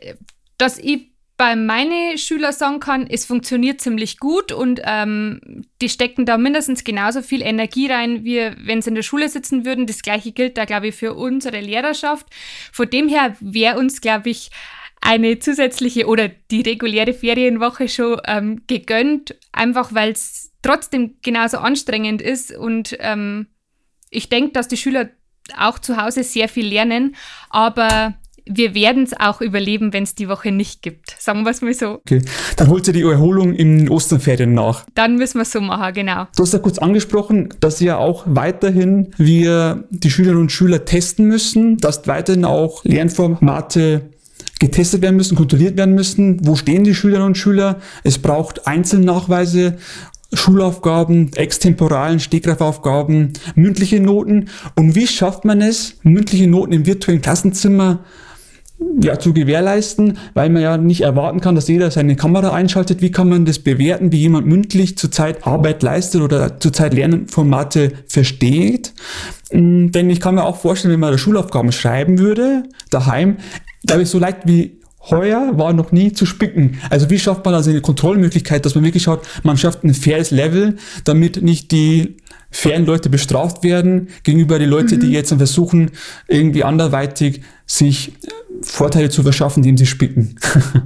dass 0.58 0.78
ich 0.78 1.10
bei 1.36 1.56
meinen 1.56 2.18
Schülern 2.18 2.52
sagen 2.52 2.80
kann, 2.80 3.06
es 3.06 3.24
funktioniert 3.24 3.80
ziemlich 3.80 4.18
gut 4.18 4.52
und 4.52 4.82
ähm, 4.84 5.64
die 5.80 5.88
stecken 5.88 6.26
da 6.26 6.36
mindestens 6.36 6.84
genauso 6.84 7.22
viel 7.22 7.40
Energie 7.40 7.90
rein, 7.90 8.24
wie 8.24 8.50
wenn 8.62 8.82
sie 8.82 8.90
in 8.90 8.94
der 8.94 9.02
Schule 9.02 9.26
sitzen 9.30 9.64
würden. 9.64 9.86
Das 9.86 10.02
gleiche 10.02 10.32
gilt 10.32 10.58
da, 10.58 10.66
glaube 10.66 10.88
ich, 10.88 10.96
für 10.96 11.14
unsere 11.14 11.60
Lehrerschaft. 11.60 12.26
Von 12.72 12.90
dem 12.90 13.08
her 13.08 13.36
wäre 13.40 13.78
uns, 13.78 14.02
glaube 14.02 14.28
ich, 14.28 14.50
eine 15.00 15.38
zusätzliche 15.38 16.06
oder 16.06 16.28
die 16.28 16.60
reguläre 16.60 17.14
Ferienwoche 17.14 17.88
schon 17.88 18.20
ähm, 18.26 18.62
gegönnt, 18.66 19.36
einfach 19.52 19.94
weil 19.94 20.12
es 20.12 20.52
trotzdem 20.62 21.16
genauso 21.22 21.58
anstrengend 21.58 22.20
ist 22.20 22.56
und 22.56 22.96
ähm, 23.00 23.46
ich 24.10 24.28
denke, 24.28 24.52
dass 24.52 24.68
die 24.68 24.76
Schüler 24.76 25.08
auch 25.56 25.78
zu 25.78 25.96
Hause 25.96 26.22
sehr 26.22 26.48
viel 26.48 26.66
lernen, 26.66 27.16
aber 27.48 28.14
wir 28.46 28.74
werden 28.74 29.04
es 29.04 29.18
auch 29.18 29.40
überleben, 29.40 29.92
wenn 29.92 30.02
es 30.02 30.14
die 30.14 30.28
Woche 30.28 30.50
nicht 30.50 30.82
gibt. 30.82 31.14
Sagen 31.18 31.44
wir 31.44 31.50
es 31.50 31.62
mal 31.62 31.74
so. 31.74 32.00
Okay, 32.00 32.22
dann 32.56 32.68
holt 32.68 32.86
ihr 32.88 32.92
die 32.92 33.02
Erholung 33.02 33.54
in 33.54 33.88
Osterferien 33.88 34.54
nach. 34.54 34.84
Dann 34.94 35.16
müssen 35.16 35.38
wir 35.38 35.42
es 35.42 35.52
so 35.52 35.60
machen, 35.60 35.94
genau. 35.94 36.26
Du 36.36 36.42
hast 36.42 36.52
ja 36.52 36.58
kurz 36.58 36.78
angesprochen, 36.78 37.54
dass 37.60 37.80
ja 37.80 37.98
auch 37.98 38.24
weiterhin 38.26 39.14
wir 39.16 39.84
die 39.90 40.10
Schülerinnen 40.10 40.42
und 40.42 40.52
Schüler 40.52 40.84
testen 40.84 41.26
müssen, 41.26 41.78
dass 41.78 42.06
weiterhin 42.06 42.44
auch 42.44 42.84
Lernformate 42.84 44.10
getestet 44.60 45.02
werden 45.02 45.16
müssen, 45.16 45.36
kontrolliert 45.36 45.76
werden 45.76 45.96
müssen. 45.96 46.46
Wo 46.46 46.54
stehen 46.54 46.84
die 46.84 46.94
Schülerinnen 46.94 47.28
und 47.28 47.38
Schüler? 47.38 47.80
Es 48.04 48.18
braucht 48.18 48.68
Einzelnachweise 48.68 49.78
Schulaufgaben, 50.32 51.32
extemporalen 51.34 52.20
Stegreifaufgaben, 52.20 53.32
mündliche 53.56 53.98
Noten. 53.98 54.48
Und 54.76 54.94
wie 54.94 55.08
schafft 55.08 55.44
man 55.44 55.60
es, 55.60 55.96
mündliche 56.04 56.46
Noten 56.46 56.72
im 56.72 56.86
virtuellen 56.86 57.20
Klassenzimmer 57.20 58.04
ja, 59.02 59.18
zu 59.18 59.32
gewährleisten, 59.32 60.18
weil 60.34 60.48
man 60.48 60.62
ja 60.62 60.76
nicht 60.76 61.02
erwarten 61.02 61.40
kann, 61.40 61.54
dass 61.54 61.68
jeder 61.68 61.90
seine 61.90 62.16
Kamera 62.16 62.52
einschaltet. 62.52 63.02
Wie 63.02 63.10
kann 63.10 63.28
man 63.28 63.44
das 63.44 63.58
bewerten, 63.58 64.12
wie 64.12 64.18
jemand 64.18 64.46
mündlich 64.46 64.96
zurzeit 64.96 65.46
Arbeit 65.46 65.82
leistet 65.82 66.22
oder 66.22 66.58
zurzeit 66.60 66.94
Lernformate 66.94 67.92
versteht? 68.06 68.94
Hm, 69.50 69.92
denn 69.92 70.08
ich 70.10 70.20
kann 70.20 70.36
mir 70.36 70.44
auch 70.44 70.56
vorstellen, 70.56 70.92
wenn 70.92 71.00
man 71.00 71.12
da 71.12 71.18
Schulaufgaben 71.18 71.72
schreiben 71.72 72.18
würde, 72.18 72.62
daheim, 72.90 73.36
da 73.82 73.94
ist 73.94 74.10
so 74.10 74.18
leicht 74.18 74.40
wie 74.44 74.80
heuer 75.08 75.52
war 75.56 75.72
noch 75.72 75.92
nie 75.92 76.12
zu 76.12 76.26
spicken. 76.26 76.78
Also 76.90 77.08
wie 77.08 77.18
schafft 77.18 77.44
man 77.44 77.54
also 77.54 77.70
eine 77.70 77.80
Kontrollmöglichkeit, 77.80 78.66
dass 78.66 78.74
man 78.74 78.84
wirklich 78.84 79.04
schaut, 79.04 79.22
man 79.42 79.56
schafft 79.56 79.82
ein 79.82 79.94
faires 79.94 80.30
Level, 80.30 80.76
damit 81.04 81.42
nicht 81.42 81.72
die 81.72 82.16
fairen 82.50 82.84
Leute 82.84 83.08
bestraft 83.08 83.62
werden 83.62 84.08
gegenüber 84.24 84.58
die 84.58 84.66
Leute, 84.66 84.96
mhm. 84.96 85.00
die 85.00 85.12
jetzt 85.12 85.32
versuchen, 85.32 85.92
irgendwie 86.28 86.64
anderweitig 86.64 87.42
sich 87.66 88.12
Vorteile 88.62 89.08
zu 89.08 89.22
verschaffen, 89.22 89.62
indem 89.62 89.76
sie 89.76 89.86
spicken. 89.86 90.36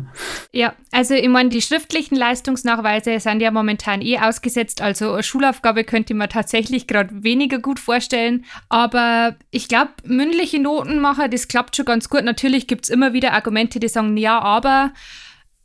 ja, 0.52 0.74
also 0.92 1.14
ich 1.14 1.28
meine, 1.28 1.48
die 1.48 1.62
schriftlichen 1.62 2.16
Leistungsnachweise 2.16 3.18
sind 3.18 3.40
ja 3.40 3.50
momentan 3.50 4.00
eh 4.00 4.18
ausgesetzt, 4.18 4.80
also 4.80 5.12
eine 5.12 5.22
Schulaufgabe 5.22 5.84
könnte 5.84 6.14
man 6.14 6.28
tatsächlich 6.28 6.86
gerade 6.86 7.10
weniger 7.24 7.58
gut 7.58 7.80
vorstellen, 7.80 8.44
aber 8.68 9.36
ich 9.50 9.68
glaube, 9.68 9.90
mündliche 10.04 10.60
Notenmacher, 10.60 11.28
das 11.28 11.48
klappt 11.48 11.76
schon 11.76 11.86
ganz 11.86 12.08
gut. 12.08 12.24
Natürlich 12.24 12.66
gibt 12.66 12.84
es 12.84 12.90
immer 12.90 13.12
wieder 13.12 13.32
Argumente, 13.32 13.80
die 13.80 13.88
sagen, 13.88 14.16
ja, 14.16 14.38
aber 14.40 14.92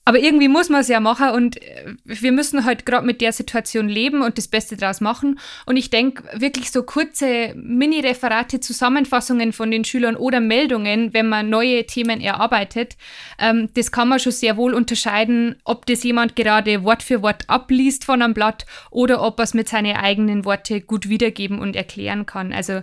aber 0.09 0.17
irgendwie 0.17 0.47
muss 0.47 0.69
man 0.69 0.81
es 0.81 0.87
ja 0.87 0.99
machen 0.99 1.29
und 1.29 1.61
äh, 1.61 1.93
wir 2.03 2.31
müssen 2.31 2.65
halt 2.65 2.83
gerade 2.87 3.05
mit 3.05 3.21
der 3.21 3.31
Situation 3.31 3.87
leben 3.87 4.23
und 4.23 4.39
das 4.39 4.47
Beste 4.47 4.75
daraus 4.75 5.01
machen. 5.01 5.39
Und 5.67 5.77
ich 5.77 5.91
denke, 5.91 6.23
wirklich 6.33 6.71
so 6.71 6.81
kurze 6.81 7.53
Mini-Referate, 7.53 8.59
Zusammenfassungen 8.59 9.53
von 9.53 9.69
den 9.69 9.85
Schülern 9.85 10.15
oder 10.15 10.39
Meldungen, 10.39 11.13
wenn 11.13 11.29
man 11.29 11.51
neue 11.51 11.85
Themen 11.85 12.21
erarbeitet, 12.21 12.97
ähm, 13.37 13.69
das 13.75 13.91
kann 13.91 14.07
man 14.07 14.17
schon 14.17 14.31
sehr 14.31 14.57
wohl 14.57 14.73
unterscheiden, 14.73 15.57
ob 15.63 15.85
das 15.85 16.03
jemand 16.03 16.35
gerade 16.35 16.83
Wort 16.83 17.03
für 17.03 17.21
Wort 17.21 17.43
abliest 17.47 18.03
von 18.03 18.23
einem 18.23 18.33
Blatt 18.33 18.65
oder 18.89 19.21
ob 19.21 19.37
er 19.39 19.43
es 19.43 19.53
mit 19.53 19.69
seinen 19.69 19.95
eigenen 19.95 20.43
Worten 20.43 20.87
gut 20.87 21.07
wiedergeben 21.07 21.59
und 21.59 21.75
erklären 21.75 22.25
kann. 22.25 22.51
Also 22.51 22.81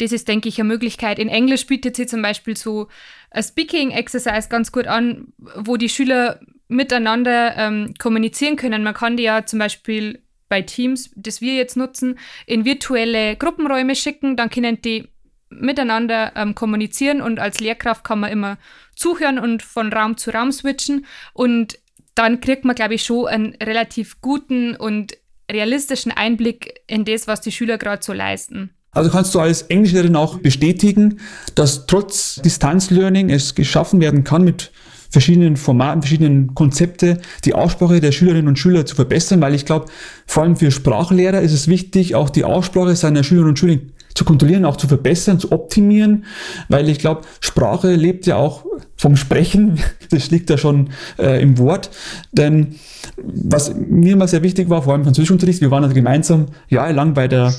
das 0.00 0.12
ist, 0.12 0.28
denke 0.28 0.48
ich, 0.48 0.58
eine 0.58 0.68
Möglichkeit. 0.68 1.18
In 1.18 1.28
Englisch 1.28 1.66
bietet 1.66 1.96
sie 1.96 2.06
zum 2.06 2.22
Beispiel 2.22 2.56
so 2.56 2.88
ein 3.30 3.42
Speaking 3.42 3.90
Exercise 3.90 4.48
ganz 4.48 4.72
gut 4.72 4.86
an, 4.86 5.32
wo 5.38 5.76
die 5.76 5.88
Schüler 5.88 6.40
miteinander 6.68 7.56
ähm, 7.56 7.94
kommunizieren 7.98 8.56
können. 8.56 8.82
Man 8.82 8.94
kann 8.94 9.16
die 9.16 9.24
ja 9.24 9.44
zum 9.44 9.58
Beispiel 9.58 10.22
bei 10.48 10.62
Teams, 10.62 11.10
das 11.16 11.40
wir 11.40 11.54
jetzt 11.54 11.76
nutzen, 11.76 12.18
in 12.46 12.64
virtuelle 12.64 13.36
Gruppenräume 13.36 13.94
schicken, 13.94 14.36
dann 14.36 14.50
können 14.50 14.80
die 14.82 15.08
miteinander 15.50 16.32
ähm, 16.36 16.54
kommunizieren 16.54 17.20
und 17.20 17.38
als 17.38 17.60
Lehrkraft 17.60 18.04
kann 18.04 18.20
man 18.20 18.32
immer 18.32 18.56
zuhören 18.94 19.38
und 19.38 19.62
von 19.62 19.92
Raum 19.92 20.16
zu 20.16 20.30
Raum 20.30 20.52
switchen 20.52 21.06
und 21.32 21.78
dann 22.14 22.40
kriegt 22.40 22.64
man, 22.64 22.76
glaube 22.76 22.94
ich, 22.94 23.02
schon 23.02 23.26
einen 23.26 23.54
relativ 23.54 24.20
guten 24.20 24.76
und 24.76 25.16
realistischen 25.50 26.12
Einblick 26.12 26.80
in 26.86 27.04
das, 27.04 27.26
was 27.26 27.40
die 27.40 27.52
Schüler 27.52 27.78
gerade 27.78 28.02
so 28.02 28.12
leisten. 28.12 28.70
Also 28.92 29.10
kannst 29.10 29.34
du 29.34 29.40
als 29.40 29.62
Englischlehrerin 29.62 30.16
auch 30.16 30.38
bestätigen, 30.38 31.20
dass 31.54 31.86
trotz 31.86 32.40
Distanzlearning 32.42 33.30
es 33.30 33.54
geschaffen 33.54 34.00
werden 34.00 34.24
kann, 34.24 34.42
mit 34.42 34.72
verschiedenen 35.10 35.56
Formaten, 35.56 36.02
verschiedenen 36.02 36.54
Konzepte 36.54 37.20
die 37.44 37.54
Aussprache 37.54 38.00
der 38.00 38.12
Schülerinnen 38.12 38.48
und 38.48 38.58
Schüler 38.58 38.86
zu 38.86 38.94
verbessern, 38.94 39.40
weil 39.40 39.54
ich 39.54 39.64
glaube, 39.64 39.86
vor 40.26 40.42
allem 40.44 40.56
für 40.56 40.70
Sprachlehrer 40.70 41.40
ist 41.40 41.52
es 41.52 41.68
wichtig, 41.68 42.14
auch 42.14 42.30
die 42.30 42.44
Aussprache 42.44 42.94
seiner 42.96 43.24
Schülerinnen 43.24 43.50
und 43.50 43.58
Schüler 43.58 43.78
zu 44.14 44.24
kontrollieren, 44.24 44.64
auch 44.64 44.76
zu 44.76 44.88
verbessern, 44.88 45.38
zu 45.38 45.52
optimieren, 45.52 46.24
weil 46.68 46.88
ich 46.88 46.98
glaube, 46.98 47.22
Sprache 47.40 47.94
lebt 47.94 48.26
ja 48.26 48.36
auch 48.36 48.64
vom 48.96 49.16
Sprechen, 49.16 49.78
das 50.10 50.30
liegt 50.30 50.50
ja 50.50 50.58
schon 50.58 50.90
äh, 51.18 51.42
im 51.42 51.58
Wort, 51.58 51.90
denn 52.32 52.76
was 53.16 53.74
mir 53.74 54.12
immer 54.12 54.28
sehr 54.28 54.42
wichtig 54.42 54.68
war, 54.68 54.82
vor 54.82 54.92
allem 54.92 55.02
im 55.02 55.04
Französischunterricht, 55.06 55.60
wir 55.60 55.70
waren 55.70 55.82
also 55.82 55.94
gemeinsam 55.94 56.46
jahrelang 56.68 57.14
bei 57.14 57.28
der. 57.28 57.52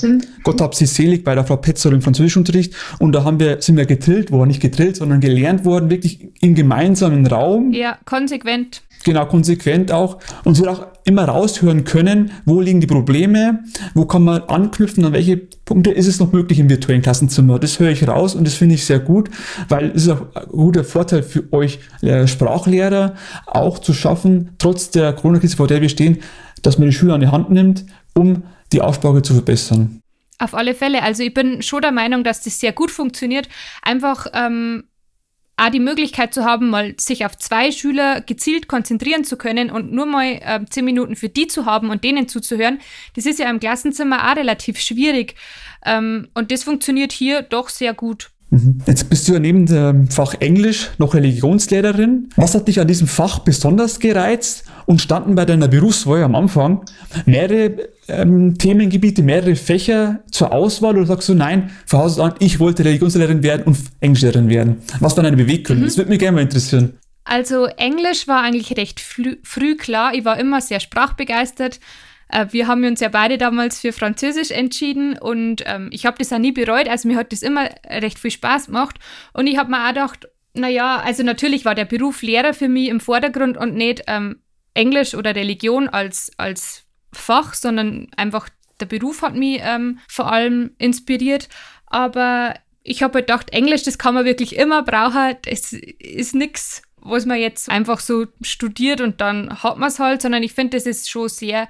Gott 0.43 0.62
hab 0.62 0.75
sie 0.75 0.86
selig, 0.86 1.24
bei 1.24 1.36
der 1.36 1.46
Frau 1.46 1.58
Petzold 1.58 1.96
im 1.96 2.01
Französischunterricht 2.01 2.74
und 3.00 3.13
da 3.13 3.24
haben 3.24 3.39
wir, 3.39 3.62
sind 3.62 3.77
wir 3.77 3.86
getrillt 3.86 4.31
worden, 4.31 4.50
nicht 4.50 4.62
getrillt, 4.62 4.98
sondern 4.98 5.20
gelernt 5.20 5.65
worden, 5.65 5.89
wirklich 5.89 6.29
im 6.41 6.55
gemeinsamen 6.55 7.25
Raum. 7.27 7.74
Ja, 7.74 7.98
konsequent. 8.05 8.81
Genau, 9.03 9.25
konsequent 9.25 9.91
auch. 9.91 10.20
Und 10.43 10.55
sie 10.55 10.67
auch 10.67 10.86
immer 11.03 11.25
raushören 11.25 11.84
können, 11.84 12.31
wo 12.46 12.62
liegen 12.62 12.81
die 12.81 12.88
Probleme, 12.88 13.63
wo 13.93 14.05
kann 14.05 14.24
man 14.24 14.41
anknüpfen, 14.43 15.03
an 15.05 15.13
welche 15.13 15.38
Punkte 15.38 15.91
ist 15.91 16.08
es 16.08 16.20
noch 16.20 16.31
möglich 16.31 16.60
im 16.60 16.70
virtuellen 16.70 17.01
Klassenzimmer. 17.01 17.60
Das 17.60 17.79
höre 17.79 17.89
ich 17.89 18.08
raus 18.08 18.36
und 18.36 18.46
das 18.46 18.53
finde 18.53 18.75
ich 18.75 18.86
sehr 18.86 19.00
gut, 19.00 19.29
weil 19.70 19.91
es 19.96 20.03
ist 20.03 20.10
auch 20.10 20.36
ein 20.36 20.48
guter 20.50 20.84
Vorteil 20.84 21.24
für 21.24 21.51
euch 21.51 21.79
äh, 22.01 22.27
Sprachlehrer, 22.27 23.15
auch 23.48 23.79
zu 23.79 23.93
schaffen, 23.93 24.51
trotz 24.60 24.91
der 24.91 25.13
Corona-Krise, 25.13 25.58
vor 25.58 25.67
der 25.67 25.81
wir 25.81 25.89
stehen, 25.89 26.20
dass 26.62 26.77
man 26.77 26.88
die 26.88 26.93
Schüler 26.93 27.15
an 27.15 27.22
die 27.22 27.27
Hand 27.27 27.50
nimmt, 27.50 27.86
um 28.13 28.43
die 28.72 28.81
Aussprache 28.81 29.22
zu 29.22 29.34
verbessern. 29.34 30.01
Auf 30.38 30.55
alle 30.55 30.74
Fälle. 30.74 31.03
Also 31.03 31.22
ich 31.22 31.34
bin 31.34 31.62
schon 31.62 31.81
der 31.81 31.91
Meinung, 31.91 32.24
dass 32.24 32.41
das 32.41 32.60
sehr 32.60 32.74
gut 32.74 32.89
funktioniert. 32.89 33.48
Einfach 33.84 34.25
ähm, 34.34 34.86
auch 35.62 35.70
die 35.70 35.80
Möglichkeit 35.80 36.34
zu 36.34 36.44
haben, 36.44 36.70
mal 36.70 36.96
sich 36.98 37.25
auf 37.25 37.38
zwei 37.38 37.72
Schüler 37.72 38.22
gezielt 38.22 38.68
konzentrieren 38.68 39.24
zu 39.24 39.38
können 39.38 39.70
und 39.70 39.91
nur 39.91 40.06
mal 40.06 40.25
äh, 40.25 40.60
zehn 40.70 40.86
Minuten 40.86 41.15
für 41.15 41.30
die 41.30 41.48
zu 41.48 41.65
haben 41.65 41.89
und 41.89 42.03
denen 42.03 42.27
zuzuhören, 42.27 42.80
das 43.15 43.25
ist 43.25 43.39
ja 43.39 43.50
im 43.50 43.60
Klassenzimmer 43.60 44.32
auch 44.32 44.36
relativ 44.36 44.80
schwierig. 44.80 45.36
Ähm, 45.86 46.30
und 46.34 46.51
das 46.51 46.63
funktioniert 46.63 47.12
hier 47.12 47.41
doch 47.44 47.70
sehr 47.70 47.94
gut. 47.94 48.32
Mhm. 48.50 48.82
Jetzt 48.86 49.10
bist 49.10 49.27
du 49.27 49.34
ja 49.34 49.39
neben 49.39 49.65
dem 49.65 50.10
Fach 50.10 50.36
Englisch 50.39 50.89
noch 50.98 51.13
Religionslehrerin. 51.13 52.30
Was 52.36 52.53
hat 52.53 52.68
dich 52.68 52.80
an 52.80 52.88
diesem 52.88 53.08
Fach 53.08 53.39
besonders 53.39 54.00
gereizt 54.00 54.65
und 54.86 55.00
standen 55.00 55.36
bei 55.36 55.46
deiner 55.46 55.68
Berufswahl 55.68 56.24
am 56.24 56.36
Anfang 56.36 56.82
mehrere 57.25 57.89
ähm, 58.12 58.58
Themengebiete, 58.58 59.24
mehrere 59.24 59.56
Fächer 59.56 60.24
zur 60.32 60.51
Auswahl 60.51 60.98
oder 60.98 61.06
sagst 61.06 61.30
du, 61.30 61.34
nein, 61.34 61.72
von 61.86 62.00
Haus 62.00 62.20
an, 62.20 62.36
ich 62.39 62.60
wollte 62.60 62.86
Religionslehrerin 62.86 63.44
werden 63.44 63.63
und 63.65 63.77
Englischlehrerin 64.00 64.50
werden? 64.50 64.82
Was 65.00 65.15
waren 65.18 65.24
deine 65.24 65.38
Beweggründe? 65.38 65.84
Mhm. 65.84 65.88
Das 65.88 65.98
würde 65.98 66.10
mich 66.10 66.20
gerne 66.20 66.36
mal 66.36 66.41
interessieren. 66.41 66.98
Also 67.24 67.65
Englisch 67.65 68.27
war 68.27 68.41
eigentlich 68.41 68.75
recht 68.77 69.00
früh 69.00 69.75
klar. 69.77 70.13
Ich 70.13 70.25
war 70.25 70.39
immer 70.39 70.60
sehr 70.62 70.80
sprachbegeistert. 70.80 71.80
Äh, 72.30 72.48
wir 72.51 72.68
haben 72.68 72.84
uns 72.84 73.00
ja 73.00 73.10
beide 73.10 73.38
damals 73.38 73.80
für 73.80 73.94
Französisch 73.94 74.51
entschieden 74.51 75.18
und 75.18 75.63
ähm, 75.65 75.89
ich 75.91 76.06
habe 76.06 76.18
das 76.18 76.34
auch 76.34 76.39
nie 76.39 76.51
bereut. 76.51 76.88
Also 76.88 77.08
mir 77.08 77.18
hat 77.18 77.32
das 77.32 77.41
immer 77.41 77.70
recht 77.86 78.20
viel 78.20 78.32
Spaß 78.32 78.68
gemacht. 78.68 78.98
Und 79.34 79.48
ich 79.48 79.58
habe 79.58 79.70
mir 79.70 79.84
auch 79.84 79.89
gedacht, 79.89 80.27
naja, 80.53 80.98
also 80.98 81.24
natürlich 81.24 81.65
war 81.65 81.75
der 81.75 81.86
Beruf 81.86 82.22
Lehrer 82.22 82.53
für 82.53 82.68
mich 82.68 82.89
im 82.89 83.00
Vordergrund 83.00 83.58
und 83.58 83.75
nicht 83.75 84.03
ähm, 84.08 84.38
Englisch 84.74 85.15
oder 85.15 85.36
Religion 85.36 85.88
als, 85.88 86.32
als 86.38 86.86
Fach, 87.13 87.53
sondern 87.53 88.08
einfach 88.15 88.50
der 88.80 88.86
Beruf 88.88 89.22
hat 89.22 89.36
mich 89.36 89.60
ähm, 89.63 90.00
vor 90.08 90.32
allem 90.32 90.72
inspiriert. 90.77 91.50
Aber 91.86 92.56
ich 92.84 93.03
habe 93.03 93.15
halt 93.15 93.27
gedacht, 93.27 93.50
Englisch, 93.51 93.84
das 93.84 93.98
kann 93.98 94.15
man 94.15 94.25
wirklich 94.25 94.56
immer 94.56 94.84
brauchen. 94.84 95.36
Das 95.44 95.74
ist 95.74 96.36
nichts, 96.36 96.82
was 96.98 97.25
man 97.25 97.39
jetzt 97.39 97.70
einfach 97.70 98.00
so 98.00 98.25
studiert 98.41 99.01
und 99.01 99.22
dann 99.22 99.62
hat 99.63 99.77
man 99.77 99.89
es 99.89 100.00
halt, 100.00 100.22
sondern 100.22 100.44
ich 100.44 100.53
finde, 100.53 100.77
das 100.77 100.86
ist 100.86 101.10
schon 101.10 101.30
sehr 101.30 101.68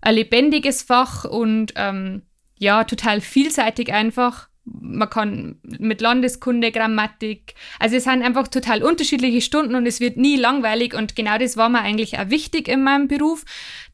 ein 0.00 0.14
lebendiges 0.14 0.82
Fach 0.82 1.24
und 1.24 1.72
ähm, 1.76 2.22
ja, 2.58 2.84
total 2.84 3.20
vielseitig 3.20 3.92
einfach. 3.92 4.48
Man 4.68 5.08
kann 5.08 5.60
mit 5.62 6.00
Landeskunde, 6.00 6.72
Grammatik, 6.72 7.54
also 7.78 7.96
es 7.96 8.04
sind 8.04 8.22
einfach 8.22 8.48
total 8.48 8.82
unterschiedliche 8.82 9.40
Stunden 9.40 9.76
und 9.76 9.86
es 9.86 10.00
wird 10.00 10.16
nie 10.16 10.36
langweilig 10.36 10.92
und 10.92 11.14
genau 11.14 11.38
das 11.38 11.56
war 11.56 11.68
mir 11.68 11.82
eigentlich 11.82 12.18
auch 12.18 12.30
wichtig 12.30 12.66
in 12.66 12.82
meinem 12.82 13.06
Beruf. 13.06 13.44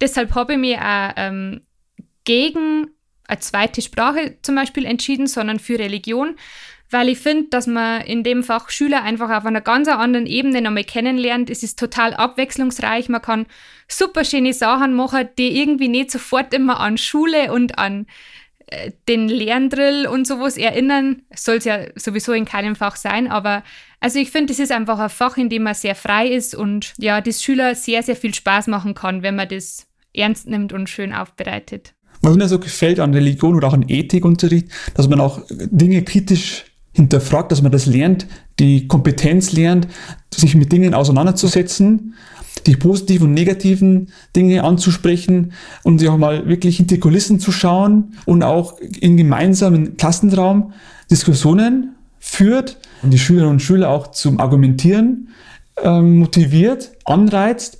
Deshalb 0.01 0.35
habe 0.35 0.55
ich 0.55 0.59
mich 0.59 0.79
auch 0.79 1.13
ähm, 1.17 1.61
gegen 2.25 2.91
eine 3.27 3.41
zweite 3.41 3.83
Sprache 3.83 4.39
zum 4.43 4.55
Beispiel 4.55 4.85
entschieden, 4.85 5.27
sondern 5.27 5.59
für 5.59 5.79
Religion, 5.79 6.37
weil 6.91 7.09
ich 7.09 7.19
finde, 7.19 7.49
dass 7.49 7.67
man 7.67 8.03
in 8.03 8.23
dem 8.23 8.43
Fach 8.43 8.69
Schüler 8.71 9.03
einfach 9.03 9.31
auf 9.31 9.47
einer 9.47 9.63
ganz 9.63 9.89
anderen 9.89 10.27
Ebene 10.27 10.61
nochmal 10.61 10.85
kennenlernt. 10.85 11.49
Es 11.49 11.63
ist 11.63 11.79
total 11.79 12.13
abwechslungsreich. 12.13 13.09
Man 13.09 13.23
kann 13.23 13.47
super 13.89 14.25
schöne 14.25 14.53
Sachen 14.53 14.93
machen, 14.95 15.29
die 15.39 15.59
irgendwie 15.59 15.89
nicht 15.89 16.11
sofort 16.11 16.53
immer 16.53 16.81
an 16.81 16.99
Schule 16.99 17.53
und 17.53 17.79
an 17.79 18.07
den 19.09 19.29
Lerndrill 19.29 20.07
und 20.07 20.27
sowas 20.27 20.57
erinnern. 20.57 21.23
Soll 21.35 21.57
es 21.57 21.65
ja 21.65 21.81
sowieso 21.97 22.33
in 22.33 22.45
keinem 22.45 22.77
Fach 22.77 22.97
sein, 22.97 23.29
aber 23.29 23.63
also 24.01 24.19
ich 24.19 24.31
finde, 24.31 24.53
das 24.53 24.59
ist 24.59 24.73
einfach 24.73 24.99
ein 24.99 25.09
Fach, 25.09 25.37
in 25.37 25.49
dem 25.49 25.63
man 25.63 25.75
sehr 25.75 25.95
frei 25.95 26.29
ist 26.29 26.55
und 26.55 26.93
ja, 26.99 27.21
das 27.21 27.43
Schüler 27.43 27.75
sehr, 27.75 28.03
sehr 28.03 28.17
viel 28.17 28.35
Spaß 28.35 28.67
machen 28.67 28.95
kann, 28.95 29.23
wenn 29.23 29.37
man 29.37 29.49
das 29.49 29.87
ernst 30.15 30.49
nimmt 30.49 30.73
und 30.73 30.89
schön 30.89 31.13
aufbereitet. 31.13 31.95
Was 32.21 32.37
mir 32.37 32.49
so 32.49 32.59
gefällt 32.59 33.01
an 33.01 33.15
Religion 33.15 33.57
oder 33.57 33.69
auch 33.69 33.73
an 33.73 33.85
Ethikunterricht, 33.89 34.69
dass 34.95 35.09
man 35.09 35.21
auch 35.21 35.43
Dinge 35.51 36.03
kritisch 36.03 36.65
hinterfragt, 36.93 37.51
dass 37.51 37.63
man 37.63 37.73
das 37.73 37.87
lernt, 37.87 38.27
die 38.59 38.87
Kompetenz 38.87 39.53
lernt, 39.53 39.89
sich 40.35 40.55
mit 40.55 40.73
Dingen 40.73 40.95
auseinanderzusetzen, 40.95 42.15
die 42.67 42.77
positiven 42.77 43.29
und 43.29 43.35
negativen 43.35 44.11
Dinge 44.37 44.63
anzusprechen 44.63 45.53
und 45.83 45.99
sich 45.99 46.09
auch 46.09 46.19
mal 46.19 46.49
wirklich 46.49 46.77
hinter 46.77 46.97
die 46.97 47.01
Kulissen 47.01 47.41
zu 47.41 47.51
schauen 47.51 48.15
und 48.27 48.43
auch 48.43 48.79
in 48.79 49.17
gemeinsamen 49.17 49.97
Klassenraum 49.97 50.73
Diskussionen 51.11 51.95
führt 52.19 52.79
und 53.03 53.11
die 53.11 53.19
Schülerinnen 53.19 53.55
und 53.55 53.61
Schüler 53.61 53.91
auch 53.91 54.09
zum 54.09 54.39
Argumentieren 54.39 55.29
ähm, 55.83 56.19
motiviert, 56.19 56.93
anreizt. 57.05 57.79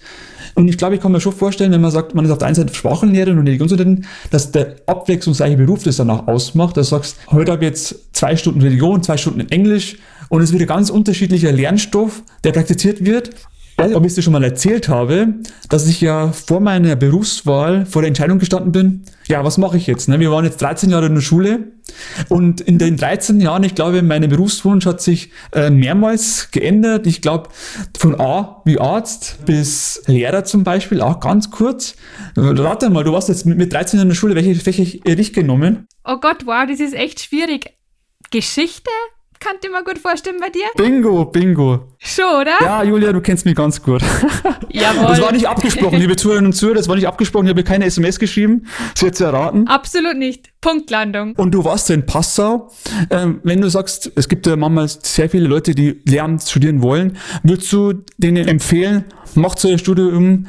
Und 0.55 0.69
ich 0.69 0.77
glaube, 0.77 0.95
ich 0.95 1.01
kann 1.01 1.13
mir 1.13 1.21
schon 1.21 1.33
vorstellen, 1.33 1.73
wenn 1.73 1.81
man 1.81 1.91
sagt, 1.91 2.15
man 2.15 2.25
ist 2.25 2.31
auf 2.31 2.39
der 2.39 2.49
einen 2.49 2.55
Seite 2.55 2.75
Sprachenlehrerin 2.75 3.39
und 3.39 3.47
Religionslehrerin, 3.47 4.05
dass 4.31 4.53
der 4.53 4.77
abwechslungsreiche 4.87 5.57
Beruf 5.57 5.83
das 5.83 5.97
dann 5.97 6.11
auch 6.11 6.27
ausmacht. 6.29 6.77
Dass 6.77 6.91
du 6.91 6.97
sagst, 6.97 7.17
heute 7.31 7.53
habe 7.53 7.65
ich 7.65 7.71
jetzt 7.71 8.15
zwei 8.15 8.37
Stunden 8.37 8.61
Religion, 8.61 9.03
zwei 9.03 9.17
Stunden 9.17 9.41
Englisch 9.51 9.97
und 10.29 10.43
es 10.43 10.53
wird 10.53 10.63
ein 10.63 10.69
ganz 10.69 10.91
unterschiedlicher 10.91 11.53
Lernstoff, 11.53 12.23
der 12.45 12.53
praktiziert 12.53 13.05
wird 13.05 13.31
weiß 13.89 13.95
ob 13.95 14.05
ich 14.05 14.09
es 14.09 14.15
dir 14.15 14.23
schon 14.23 14.33
mal 14.33 14.45
erzählt 14.45 14.89
habe, 14.89 15.35
dass 15.69 15.87
ich 15.87 16.01
ja 16.01 16.33
vor 16.33 16.61
meiner 16.61 16.97
Berufswahl 16.97 17.87
vor 17.87 18.03
der 18.03 18.09
Entscheidung 18.09 18.39
gestanden 18.39 18.73
bin, 18.73 19.05
ja, 19.29 19.45
was 19.45 19.57
mache 19.57 19.77
ich 19.77 19.87
jetzt? 19.87 20.09
Ne? 20.09 20.21
Wir 20.21 20.31
waren 20.31 20.45
jetzt 20.45 20.61
13 20.61 20.91
Jahre 20.91 21.07
in 21.07 21.15
der 21.15 21.23
Schule 21.23 21.73
und 22.29 22.61
in 22.61 22.79
den 22.79 22.97
13 22.97 23.41
Jahren, 23.41 23.63
ich 23.63 23.75
glaube, 23.75 24.03
mein 24.03 24.29
Berufswunsch 24.29 24.85
hat 24.87 25.01
sich 25.01 25.31
äh, 25.53 25.71
mehrmals 25.71 26.51
geändert. 26.51 27.07
Ich 27.07 27.23
glaube, 27.23 27.51
von 27.97 28.21
A 28.21 28.63
wie 28.65 28.79
Arzt 28.79 29.39
bis 29.47 30.03
Lehrer 30.07 30.45
zum 30.45 30.65
Beispiel, 30.65 31.01
auch 31.01 31.21
ganz 31.21 31.51
kurz. 31.51 31.95
Rate 32.37 32.91
mal, 32.91 33.05
du 33.05 33.13
warst 33.13 33.29
jetzt 33.29 33.47
mit, 33.47 33.59
mit 33.59 33.73
13 33.73 33.99
Jahren 33.99 34.07
in 34.07 34.11
der 34.11 34.17
Schule, 34.17 34.35
welche 34.35 34.55
Fächer 34.55 34.83
hätte 34.83 35.21
ich 35.21 35.33
genommen? 35.33 35.87
Oh 36.05 36.17
Gott, 36.21 36.47
wow, 36.47 36.67
das 36.69 36.81
ist 36.81 36.95
echt 36.95 37.21
schwierig. 37.21 37.77
Geschichte? 38.31 38.91
Kann 39.43 39.57
ich 39.61 39.71
mir 39.71 39.83
gut 39.83 39.99
vorstellen 39.99 40.37
bei 40.41 40.51
dir? 40.51 40.67
Bingo, 40.77 41.25
bingo. 41.25 41.89
Schon, 41.99 42.43
oder? 42.43 42.53
Ja, 42.61 42.85
Julia, 42.85 43.13
du 43.13 43.21
kennst 43.21 43.45
mich 43.45 43.57
ganz 43.57 43.83
gut. 43.83 44.01
Jawohl. 44.69 45.07
Das 45.09 45.21
war 45.21 45.33
nicht 45.33 45.49
abgesprochen, 45.49 45.99
liebe 45.99 46.15
Zuhörerinnen 46.15 46.53
und 46.53 46.53
Zuhörer, 46.53 46.77
das 46.77 46.89
war 46.89 46.95
nicht 46.95 47.09
abgesprochen. 47.09 47.47
Ich 47.47 47.51
habe 47.51 47.65
keine 47.65 47.87
SMS 47.87 48.21
geschrieben. 48.21 48.69
Sie 48.95 49.07
hat 49.07 49.15
es 49.15 49.21
erraten. 49.21 49.67
Absolut 49.67 50.17
nicht. 50.17 50.52
Punktlandung. 50.63 51.35
Und 51.37 51.53
du 51.53 51.65
warst 51.65 51.91
in 51.91 52.07
Passau. 52.07 52.71
Ähm, 53.11 53.41
wenn 53.43 53.61
du 53.61 53.69
sagst, 53.69 54.11
es 54.15 54.29
gibt 54.29 54.47
ja 54.47 54.57
manchmal 54.57 54.89
sehr 54.89 55.29
viele 55.29 55.49
Leute, 55.49 55.75
die 55.75 56.01
lernen, 56.07 56.39
studieren 56.39 56.81
wollen, 56.81 57.19
würdest 57.43 57.71
du 57.73 57.93
denen 58.17 58.49
empfehlen, 58.49 59.05
macht 59.35 59.59
so 59.59 59.69
ein 59.69 59.79
Studium, 59.79 60.47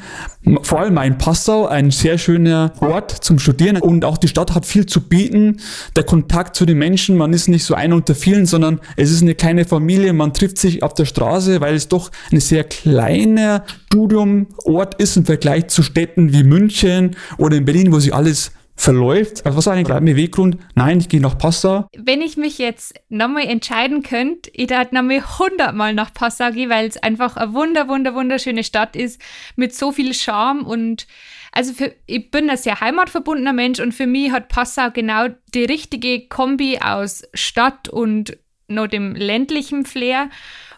vor 0.62 0.80
allem 0.80 0.96
in 0.98 1.18
Passau, 1.18 1.66
ein 1.66 1.90
sehr 1.90 2.16
schöner 2.16 2.72
Ort 2.80 3.10
zum 3.10 3.38
Studieren. 3.40 3.76
Und 3.78 4.04
auch 4.04 4.16
die 4.16 4.28
Stadt 4.28 4.54
hat 4.54 4.66
viel 4.66 4.86
zu 4.86 5.00
bieten. 5.00 5.60
Der 5.96 6.04
Kontakt 6.04 6.54
zu 6.54 6.64
den 6.64 6.78
Menschen, 6.78 7.16
man 7.16 7.32
ist 7.32 7.48
nicht 7.48 7.64
so 7.64 7.74
einer 7.74 7.96
unter 7.96 8.14
vielen, 8.14 8.46
sondern 8.46 8.80
es 8.96 9.10
ist 9.10 9.22
eine 9.22 9.34
kleine 9.34 9.64
Familie, 9.64 10.12
man 10.12 10.32
trifft 10.32 10.58
sich 10.58 10.82
auf 10.84 10.94
der 10.94 11.06
Straße, 11.06 11.60
weil 11.60 11.74
es 11.74 11.88
doch 11.88 12.10
ein 12.30 12.40
sehr 12.40 12.62
kleiner 12.62 13.64
Studiumort 13.86 14.94
ist 15.00 15.16
im 15.16 15.24
Vergleich 15.24 15.68
zu 15.68 15.82
Städten 15.82 16.32
wie 16.32 16.44
München 16.44 17.16
oder 17.38 17.56
in 17.56 17.64
Berlin, 17.64 17.92
wo 17.92 17.98
sich 17.98 18.14
alles 18.14 18.52
verläuft. 18.76 19.46
Also 19.46 19.58
was 19.58 19.66
war 19.66 19.74
eigentlich 19.74 19.86
der 19.86 20.00
Beweggrund? 20.00 20.58
Nein, 20.74 20.98
ich 20.98 21.08
gehe 21.08 21.20
nach 21.20 21.38
Passau. 21.38 21.86
Wenn 21.96 22.20
ich 22.20 22.36
mich 22.36 22.58
jetzt 22.58 22.94
nochmal 23.08 23.46
entscheiden 23.46 24.02
könnte, 24.02 24.50
ich 24.52 24.70
würde 24.70 24.94
nochmal 24.94 25.22
hundertmal 25.38 25.94
nach 25.94 26.12
Passau 26.12 26.50
gehen, 26.50 26.70
weil 26.70 26.86
es 26.86 26.96
einfach 26.96 27.36
eine 27.36 27.54
wunder, 27.54 27.88
wunder, 27.88 28.14
wunderschöne 28.14 28.64
Stadt 28.64 28.96
ist 28.96 29.20
mit 29.56 29.74
so 29.74 29.92
viel 29.92 30.12
Charme 30.12 30.64
und 30.64 31.06
also 31.52 31.72
für, 31.72 31.94
ich 32.06 32.32
bin 32.32 32.50
ein 32.50 32.56
sehr 32.56 32.80
heimatverbundener 32.80 33.52
Mensch 33.52 33.78
und 33.78 33.92
für 33.92 34.08
mich 34.08 34.32
hat 34.32 34.48
Passau 34.48 34.90
genau 34.90 35.28
die 35.54 35.64
richtige 35.64 36.26
Kombi 36.26 36.78
aus 36.80 37.22
Stadt 37.32 37.88
und 37.88 38.36
noch 38.66 38.88
dem 38.88 39.14
ländlichen 39.14 39.84
Flair 39.84 40.30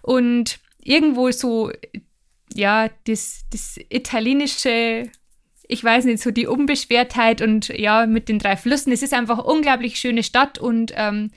und 0.03 0.59
irgendwo 0.83 1.31
so, 1.31 1.73
ja, 2.53 2.91
das, 3.07 3.47
das 3.51 3.79
italienische 3.89 5.11
ich 5.69 5.83
weiß 5.83 6.05
nicht, 6.05 6.23
so 6.23 6.31
die 6.31 6.47
Unbeschwertheit 6.47 7.43
und 7.43 7.69
ja, 7.69 8.07
mit 8.07 8.29
den 8.29 8.39
drei 8.39 8.57
Flüssen. 8.57 8.93
Es 8.93 9.03
ist 9.03 9.15
einfach 9.15 9.39
unglaublich 9.39 9.99
schöne 9.99 10.23
Stadt 10.23 10.59
und 10.59 10.93
ähm, 10.97 11.31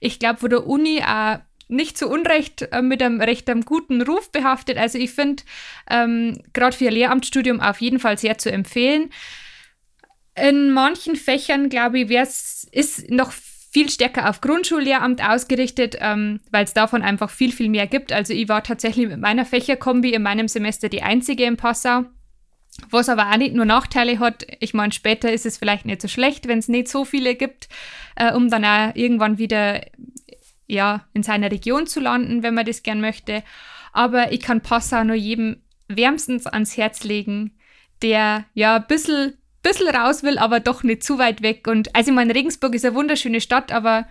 ich 0.00 0.18
glaube, 0.18 0.42
wo 0.42 0.48
der 0.48 0.66
Uni 0.66 1.02
auch 1.02 1.38
nicht 1.68 1.98
zu 1.98 2.08
Unrecht 2.08 2.62
äh, 2.72 2.82
mit 2.82 3.02
einem 3.02 3.20
recht 3.20 3.48
einem 3.50 3.64
guten 3.64 4.02
Ruf 4.02 4.30
behaftet. 4.30 4.78
Also 4.78 4.98
ich 4.98 5.10
finde, 5.10 5.42
ähm, 5.90 6.38
gerade 6.52 6.76
für 6.76 6.86
ein 6.86 6.94
Lehramtsstudium 6.94 7.60
auf 7.60 7.80
jeden 7.80 7.98
Fall 7.98 8.18
sehr 8.18 8.38
zu 8.38 8.52
empfehlen. 8.52 9.10
In 10.36 10.70
manchen 10.70 11.16
Fächern, 11.16 11.68
glaube 11.68 12.00
ich, 12.00 12.10
es 12.10 12.68
ist 12.70 13.10
noch 13.10 13.32
viel 13.32 13.90
stärker 13.90 14.30
auf 14.30 14.40
Grundschullehramt 14.40 15.22
ausgerichtet, 15.22 15.96
ähm, 16.00 16.40
weil 16.50 16.64
es 16.64 16.72
davon 16.72 17.02
einfach 17.02 17.30
viel, 17.30 17.52
viel 17.52 17.68
mehr 17.68 17.86
gibt. 17.86 18.12
Also 18.12 18.32
ich 18.32 18.48
war 18.48 18.62
tatsächlich 18.62 19.08
mit 19.08 19.20
meiner 19.20 19.44
Fächerkombi 19.44 20.14
in 20.14 20.22
meinem 20.22 20.48
Semester 20.48 20.88
die 20.88 21.02
einzige 21.02 21.44
in 21.44 21.56
Passau. 21.56 22.04
Was 22.90 23.08
aber 23.08 23.30
auch 23.30 23.36
nicht 23.36 23.54
nur 23.54 23.64
Nachteile 23.64 24.18
hat. 24.18 24.46
Ich 24.60 24.74
meine, 24.74 24.92
später 24.92 25.32
ist 25.32 25.46
es 25.46 25.56
vielleicht 25.56 25.86
nicht 25.86 26.02
so 26.02 26.08
schlecht, 26.08 26.46
wenn 26.46 26.58
es 26.58 26.68
nicht 26.68 26.88
so 26.88 27.04
viele 27.04 27.34
gibt, 27.34 27.68
äh, 28.16 28.32
um 28.32 28.50
dann 28.50 28.64
auch 28.64 28.94
irgendwann 28.94 29.38
wieder 29.38 29.80
ja, 30.66 31.04
in 31.12 31.22
seiner 31.22 31.50
Region 31.50 31.86
zu 31.86 32.00
landen, 32.00 32.42
wenn 32.42 32.54
man 32.54 32.66
das 32.66 32.82
gern 32.82 33.00
möchte. 33.00 33.42
Aber 33.92 34.32
ich 34.32 34.40
kann 34.40 34.60
Passau 34.60 35.04
nur 35.04 35.16
jedem 35.16 35.62
wärmstens 35.88 36.46
ans 36.46 36.76
Herz 36.76 37.04
legen, 37.04 37.56
der 38.02 38.44
ja 38.54 38.76
ein 38.76 38.86
bisschen, 38.86 39.34
bisschen 39.62 39.88
raus 39.88 40.22
will, 40.22 40.38
aber 40.38 40.60
doch 40.60 40.82
nicht 40.82 41.02
zu 41.02 41.18
weit 41.18 41.42
weg. 41.42 41.66
Und 41.66 41.94
also 41.94 42.10
ich 42.10 42.14
meine, 42.14 42.34
Regensburg 42.34 42.74
ist 42.74 42.84
eine 42.84 42.94
wunderschöne 42.94 43.40
Stadt, 43.40 43.72
aber 43.72 44.06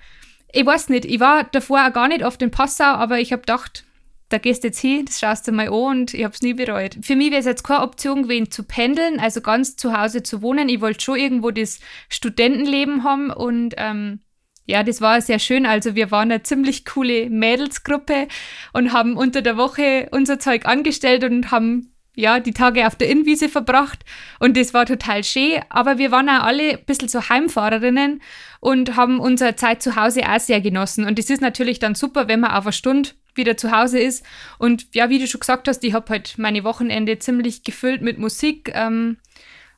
ich 0.51 0.65
weiß 0.65 0.89
nicht, 0.89 1.05
ich 1.05 1.19
war 1.19 1.43
davor 1.43 1.85
auch 1.85 1.93
gar 1.93 2.07
nicht 2.07 2.23
oft 2.23 2.41
in 2.41 2.51
Passau, 2.51 2.85
aber 2.85 3.19
ich 3.19 3.31
habe 3.31 3.41
gedacht, 3.41 3.84
da 4.29 4.37
gehst 4.39 4.63
du 4.63 4.67
jetzt 4.67 4.79
hin, 4.79 5.05
das 5.05 5.19
schaust 5.19 5.47
du 5.47 5.51
mal 5.51 5.67
an 5.67 5.73
und 5.73 6.13
ich 6.13 6.23
habe 6.23 6.33
es 6.33 6.41
nie 6.41 6.53
bereut. 6.53 6.97
Für 7.01 7.15
mich 7.15 7.29
wäre 7.29 7.39
es 7.39 7.45
jetzt 7.45 7.63
keine 7.63 7.83
Option 7.83 8.23
gewesen, 8.23 8.51
zu 8.51 8.63
pendeln, 8.63 9.19
also 9.19 9.41
ganz 9.41 9.75
zu 9.75 9.97
Hause 9.97 10.23
zu 10.23 10.41
wohnen. 10.41 10.67
Ich 10.69 10.81
wollte 10.81 11.03
schon 11.03 11.19
irgendwo 11.19 11.51
das 11.51 11.79
Studentenleben 12.09 13.03
haben 13.03 13.29
und 13.29 13.75
ähm, 13.77 14.21
ja, 14.65 14.81
das 14.83 14.99
war 14.99 15.21
sehr 15.21 15.37
schön. 15.37 15.65
Also 15.67 15.93
wir 15.93 16.09
waren 16.09 16.31
eine 16.31 16.41
ziemlich 16.41 16.85
coole 16.85 17.29
Mädelsgruppe 17.29 18.27
und 18.73 18.93
haben 18.93 19.15
unter 19.15 19.43
der 19.43 19.57
Woche 19.57 20.09
unser 20.11 20.39
Zeug 20.39 20.65
angestellt 20.65 21.23
und 21.23 21.51
haben 21.51 21.91
ja, 22.15 22.39
die 22.39 22.53
Tage 22.53 22.87
auf 22.87 22.95
der 22.95 23.09
Innenwiese 23.09 23.49
verbracht 23.49 24.05
und 24.39 24.55
das 24.57 24.73
war 24.73 24.85
total 24.85 25.23
schön. 25.23 25.59
Aber 25.69 25.97
wir 25.97 26.11
waren 26.11 26.29
auch 26.29 26.43
alle 26.43 26.71
ein 26.71 26.85
bisschen 26.85 27.09
so 27.09 27.29
Heimfahrerinnen 27.29 28.21
und 28.61 28.95
haben 28.95 29.19
unsere 29.19 29.55
Zeit 29.55 29.83
zu 29.83 29.95
Hause 29.95 30.21
auch 30.27 30.39
sehr 30.39 30.61
genossen. 30.61 31.05
Und 31.05 31.19
das 31.19 31.29
ist 31.29 31.41
natürlich 31.41 31.79
dann 31.79 31.93
super, 31.93 32.27
wenn 32.27 32.39
man 32.39 32.51
auf 32.51 32.65
eine 32.65 32.73
Stunde 32.73 33.09
wieder 33.35 33.57
zu 33.57 33.71
Hause 33.71 33.99
ist. 33.99 34.25
Und 34.57 34.87
ja, 34.93 35.09
wie 35.09 35.19
du 35.19 35.27
schon 35.27 35.39
gesagt 35.39 35.67
hast, 35.67 35.83
ich 35.83 35.93
habe 35.93 36.09
halt 36.09 36.37
meine 36.37 36.63
Wochenende 36.63 37.19
ziemlich 37.19 37.63
gefüllt 37.63 38.01
mit 38.01 38.17
Musik 38.17 38.71
ähm, 38.73 39.17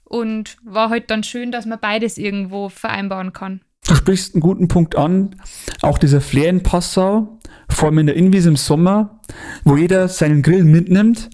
und 0.04 0.58
war 0.63 0.89
halt 0.89 1.10
dann 1.12 1.24
schön, 1.24 1.52
dass 1.52 1.65
man 1.65 1.80
beides 1.80 2.17
irgendwo 2.17 2.70
vereinbaren 2.70 3.34
kann. 3.34 3.62
Du 3.88 3.96
sprichst 3.96 4.36
einen 4.36 4.41
guten 4.41 4.67
Punkt 4.67 4.98
an. 4.98 5.36
Auch 5.82 5.98
dieser 5.98 6.20
Flair 6.20 6.50
in 6.50 6.62
Passau, 6.62 7.37
vor 7.70 7.90
allem 7.90 8.00
in 8.00 8.08
der 8.08 8.16
Inwiese 8.16 8.50
im 8.50 8.56
Sommer, 8.56 9.20
wo 9.64 9.76
jeder 9.76 10.08
seinen 10.08 10.42
Grill 10.42 10.64
mitnimmt. 10.64 11.30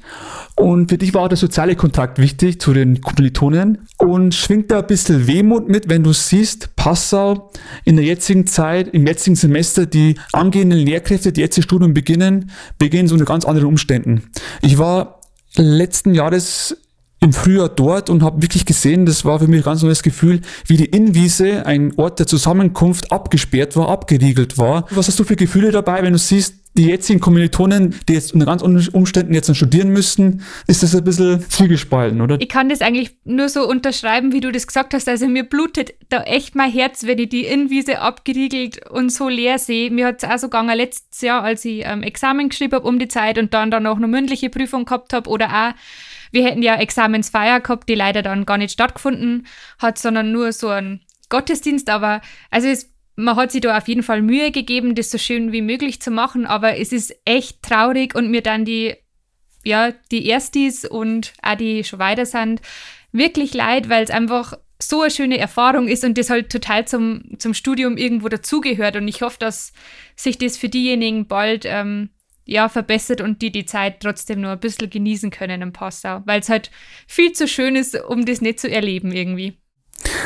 Und 0.56 0.89
für 0.89 0.97
dich 0.97 1.13
war 1.13 1.23
auch 1.23 1.28
der 1.28 1.38
soziale 1.38 1.76
Kontakt 1.76 2.19
wichtig 2.19 2.60
zu 2.60 2.73
den 2.73 3.02
Kommilitonen. 3.02 3.80
Und 3.97 4.36
schwingt 4.36 4.71
da 4.71 4.80
ein 4.80 4.88
bisschen 4.88 5.28
Wehmut 5.28 5.69
mit, 5.69 5.89
wenn 5.89 6.04
du 6.04 6.13
siehst, 6.13 6.76
Passau 6.76 7.52
in 7.86 7.95
der 7.95 8.06
jetzigen 8.06 8.45
Zeit, 8.45 8.89
im 8.89 9.08
jetzigen 9.08 9.36
Semester, 9.36 9.86
die 9.86 10.15
angehenden 10.32 10.80
Lehrkräfte, 10.80 11.32
die 11.32 11.41
jetzt 11.41 11.58
ihr 11.58 11.63
Studium 11.63 11.93
beginnen, 11.93 12.52
beginnen 12.78 13.08
so 13.08 13.15
unter 13.15 13.26
ganz 13.26 13.45
anderen 13.45 13.67
Umständen. 13.67 14.23
Ich 14.62 14.78
war 14.78 15.21
letzten 15.56 16.13
Jahres 16.13 16.78
im 17.23 17.31
Frühjahr 17.31 17.69
dort 17.69 18.09
und 18.09 18.21
habe 18.21 18.41
wirklich 18.41 18.65
gesehen, 18.65 19.05
das 19.05 19.23
war 19.23 19.39
für 19.39 19.47
mich 19.47 19.62
ein 19.62 19.63
ganz 19.63 19.81
neues 19.81 20.03
Gefühl, 20.03 20.41
wie 20.67 20.77
die 20.77 20.86
Innenwiese, 20.86 21.65
ein 21.65 21.93
Ort 21.97 22.19
der 22.19 22.27
Zusammenkunft, 22.27 23.12
abgesperrt 23.12 23.77
war, 23.77 23.89
abgeriegelt 23.89 24.57
war. 24.57 24.86
Was 24.89 25.07
hast 25.07 25.19
du 25.19 25.23
für 25.23 25.38
Gefühle 25.38 25.71
dabei, 25.71 26.03
wenn 26.03 26.13
du 26.13 26.19
siehst, 26.19 26.55
die 26.75 26.88
jetzigen 26.88 27.19
Kommilitonen, 27.19 27.95
die 28.09 28.13
jetzt 28.13 28.33
unter 28.33 28.47
ganz 28.47 28.63
Umständen 28.63 29.33
jetzt 29.33 29.55
studieren 29.55 29.89
müssten, 29.89 30.41
ist 30.65 30.81
das 30.81 30.95
ein 30.95 31.03
bisschen 31.03 31.47
zwiegespalten, 31.47 32.19
oder? 32.19 32.41
Ich 32.41 32.49
kann 32.49 32.67
das 32.67 32.81
eigentlich 32.81 33.15
nur 33.25 33.47
so 33.47 33.67
unterschreiben, 33.69 34.33
wie 34.33 34.39
du 34.39 34.51
das 34.51 34.65
gesagt 34.65 34.95
hast. 34.95 35.07
Also 35.07 35.27
mir 35.27 35.43
blutet 35.43 35.93
da 36.09 36.23
echt 36.23 36.55
mein 36.55 36.71
Herz, 36.71 37.05
wenn 37.05 37.19
ich 37.19 37.29
die 37.29 37.45
Innenwiese 37.45 37.99
abgeriegelt 37.99 38.89
und 38.89 39.12
so 39.12 39.29
leer 39.29 39.59
sehe. 39.59 39.91
Mir 39.91 40.07
hat 40.07 40.23
es 40.23 40.29
auch 40.29 40.39
so 40.39 40.47
gegangen 40.47 40.75
letztes 40.75 41.21
Jahr, 41.21 41.43
als 41.43 41.63
ich 41.63 41.83
ähm, 41.86 42.01
Examen 42.01 42.49
geschrieben 42.49 42.73
habe 42.73 42.88
um 42.88 42.97
die 42.97 43.07
Zeit 43.07 43.38
und 43.38 43.53
dann 43.53 43.86
auch 43.86 43.97
eine 43.97 44.07
mündliche 44.07 44.49
Prüfung 44.49 44.86
gehabt 44.86 45.13
habe 45.13 45.29
oder 45.29 45.49
auch 45.49 45.73
wir 46.34 46.43
hätten 46.43 46.63
ja 46.63 46.76
Examensfeier 46.76 47.62
gehabt, 47.62 47.88
die 47.88 47.96
leider 47.96 48.24
dann 48.24 48.46
gar 48.46 48.58
nicht 48.58 48.74
stattgefunden 48.74 49.48
hat, 49.78 50.00
sondern 50.00 50.32
nur 50.32 50.52
so 50.52 50.67
ein 50.69 51.02
Gottesdienst, 51.30 51.89
aber 51.89 52.22
also 52.50 52.67
es, 52.67 52.91
man 53.15 53.36
hat 53.36 53.52
sich 53.52 53.62
da 53.62 53.78
auf 53.78 53.88
jeden 53.88 54.04
Fall 54.04 54.24
Mühe 54.24 54.52
gegeben, 54.52 54.96
das 54.96 55.12
so 55.12 55.19
schön 55.19 55.52
wie 55.52 55.62
möglich 55.62 56.02
zu 56.02 56.10
machen, 56.10 56.46
aber 56.46 56.78
es 56.78 56.91
ist 56.91 57.15
echt 57.24 57.62
traurig 57.62 58.15
und 58.15 58.32
mir 58.32 58.41
dann 58.41 58.65
die, 58.65 58.96
ja, 59.63 59.91
die 60.12 60.28
Erstis 60.28 60.86
und 60.86 61.34
auch 61.43 61.56
die 61.56 61.84
schon 61.84 62.00
weiter 62.00 62.26
sind, 62.26 62.62
wirklich 63.12 63.54
leid, 63.54 63.88
weil 63.88 64.04
es 64.04 64.10
einfach 64.10 64.58
so 64.82 65.02
eine 65.02 65.12
schöne 65.12 65.38
Erfahrung 65.38 65.88
ist 65.88 66.04
und 66.04 66.17
das 66.17 66.32
halt 66.32 66.52
total 66.52 66.88
zum, 66.88 67.24
zum 67.38 67.54
Studium 67.54 67.96
irgendwo 67.96 68.28
dazugehört. 68.28 68.96
Und 68.96 69.08
ich 69.08 69.22
hoffe, 69.22 69.38
dass 69.39 69.72
sich 70.15 70.39
das 70.39 70.58
für 70.58 70.67
diejenigen 70.67 71.28
bald 71.28 71.63
ähm, 71.65 72.10
ja, 72.45 72.69
verbessert 72.69 73.21
und 73.21 73.41
die 73.41 73.51
die 73.51 73.65
Zeit 73.65 74.01
trotzdem 74.01 74.41
nur 74.41 74.51
ein 74.51 74.60
bisschen 74.60 74.89
genießen 74.89 75.32
können 75.32 75.62
in 75.62 75.73
Passau, 75.73 76.21
weil 76.25 76.41
es 76.41 76.49
halt 76.49 76.71
viel 77.08 77.32
zu 77.32 77.47
schön 77.47 77.75
ist, 77.75 77.97
um 78.08 78.25
das 78.25 78.41
nicht 78.41 78.60
zu 78.60 78.69
erleben 78.69 79.12
irgendwie. 79.12 79.58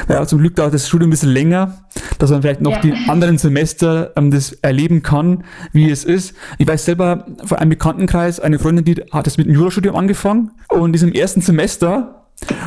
Ja, 0.09 0.25
zum 0.25 0.39
Glück 0.39 0.55
dauert 0.55 0.73
das 0.73 0.87
Studium 0.87 1.09
ein 1.09 1.11
bisschen 1.11 1.31
länger, 1.31 1.85
dass 2.17 2.31
man 2.31 2.41
vielleicht 2.41 2.61
noch 2.61 2.71
ja. 2.71 2.79
die 2.81 2.93
anderen 3.07 3.37
Semester 3.37 4.13
ähm, 4.15 4.31
das 4.31 4.53
erleben 4.53 5.03
kann, 5.03 5.43
wie 5.71 5.91
es 5.91 6.03
ist. 6.03 6.35
Ich 6.57 6.67
weiß 6.67 6.85
selber 6.85 7.27
von 7.45 7.57
einem 7.57 7.69
Bekanntenkreis, 7.69 8.39
eine 8.39 8.57
Freundin, 8.57 8.85
die 8.85 8.95
hat 9.11 9.27
das 9.27 9.37
mit 9.37 9.47
dem 9.47 9.53
Jurastudium 9.53 9.95
angefangen 9.95 10.51
und 10.69 10.87
in 10.87 10.93
diesem 10.93 11.11
ersten 11.11 11.41
Semester 11.41 12.17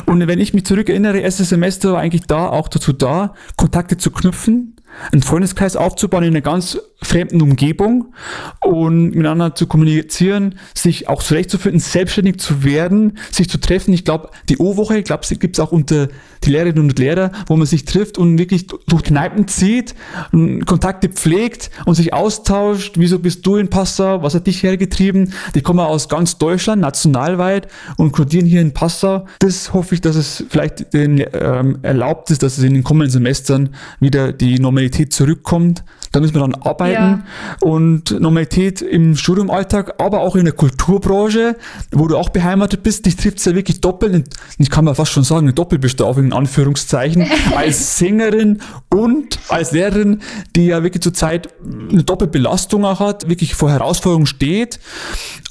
und 0.05 0.27
wenn 0.27 0.39
ich 0.39 0.53
mich 0.53 0.65
zurückerinnere, 0.65 1.19
erstes 1.19 1.49
Semester 1.49 1.93
war 1.93 1.99
eigentlich 1.99 2.27
da 2.27 2.47
auch 2.47 2.67
dazu 2.67 2.91
da, 2.91 3.33
Kontakte 3.55 3.97
zu 3.97 4.11
knüpfen, 4.11 4.75
einen 5.11 5.21
Freundeskreis 5.21 5.75
aufzubauen 5.75 6.23
in 6.23 6.29
einer 6.31 6.41
ganz 6.41 6.77
fremden 7.03 7.41
Umgebung 7.41 8.13
und 8.61 9.11
miteinander 9.11 9.55
zu 9.55 9.67
kommunizieren, 9.67 10.55
sich 10.75 11.09
auch 11.09 11.23
zurechtzufinden, 11.23 11.79
selbstständig 11.79 12.39
zu 12.39 12.63
werden, 12.63 13.17
sich 13.31 13.49
zu 13.49 13.59
treffen. 13.59 13.93
Ich 13.93 14.05
glaube, 14.05 14.29
die 14.49 14.57
O-Woche, 14.57 14.99
ich 14.99 15.05
glaube, 15.05 15.25
gibt 15.39 15.57
es 15.57 15.59
auch 15.59 15.71
unter 15.71 16.09
die 16.43 16.51
Lehrerinnen 16.51 16.89
und 16.89 16.99
Lehrer, 16.99 17.31
wo 17.47 17.55
man 17.55 17.67
sich 17.67 17.85
trifft 17.85 18.17
und 18.17 18.37
wirklich 18.37 18.67
durch 18.67 19.03
Kneipen 19.03 19.47
zieht, 19.47 19.95
Kontakte 20.65 21.09
pflegt 21.09 21.71
und 21.85 21.95
sich 21.95 22.13
austauscht. 22.13 22.95
Wieso 22.97 23.19
bist 23.19 23.45
du 23.45 23.57
in 23.57 23.69
Passau? 23.69 24.23
Was 24.23 24.35
hat 24.35 24.47
dich 24.47 24.63
hergetrieben? 24.63 25.33
Die 25.55 25.61
kommen 25.61 25.79
aus 25.79 26.09
ganz 26.09 26.37
Deutschland, 26.37 26.81
nationalweit 26.81 27.67
und 27.97 28.11
codieren 28.11 28.45
hier 28.45 28.61
in 28.61 28.73
Passau. 28.73 29.25
Das 29.39 29.73
hoffe 29.73 29.95
ich, 29.95 30.01
dass 30.01 30.15
es 30.15 30.43
vielleicht 30.49 30.93
den, 30.93 31.23
ähm, 31.33 31.79
erlaubt 31.81 32.31
ist, 32.31 32.43
dass 32.43 32.57
es 32.57 32.63
in 32.63 32.73
den 32.73 32.83
kommenden 32.83 33.11
Semestern 33.11 33.69
wieder 33.99 34.33
die 34.33 34.59
Normalität 34.59 35.13
zurückkommt. 35.13 35.83
Da 36.11 36.19
müssen 36.19 36.35
wir 36.35 36.41
dann 36.41 36.55
arbeiten 36.55 36.90
ja. 36.93 37.23
und 37.59 38.19
Normalität 38.19 38.81
im 38.81 39.15
Studiumalltag, 39.15 40.01
aber 40.01 40.21
auch 40.21 40.35
in 40.35 40.45
der 40.45 40.53
Kulturbranche, 40.53 41.55
wo 41.91 42.07
du 42.07 42.17
auch 42.17 42.29
beheimatet 42.29 42.83
bist, 42.83 43.05
dich 43.05 43.15
trifft 43.15 43.39
es 43.39 43.45
ja 43.45 43.55
wirklich 43.55 43.81
doppelt, 43.81 44.29
ich 44.57 44.69
kann 44.69 44.85
mal 44.85 44.95
fast 44.95 45.11
schon 45.11 45.23
sagen, 45.23 45.41
eine 45.47 45.53
Doppelbestrafung 45.53 46.25
in 46.25 46.33
Anführungszeichen, 46.33 47.27
als 47.55 47.97
Sängerin 47.97 48.61
und 48.89 49.39
als 49.49 49.71
Lehrerin, 49.71 50.21
die 50.55 50.67
ja 50.67 50.83
wirklich 50.83 51.01
zurzeit 51.01 51.49
eine 51.91 52.03
Doppelbelastung 52.03 52.85
auch 52.85 52.99
hat, 52.99 53.29
wirklich 53.29 53.55
vor 53.55 53.71
Herausforderungen 53.71 54.27
steht 54.27 54.79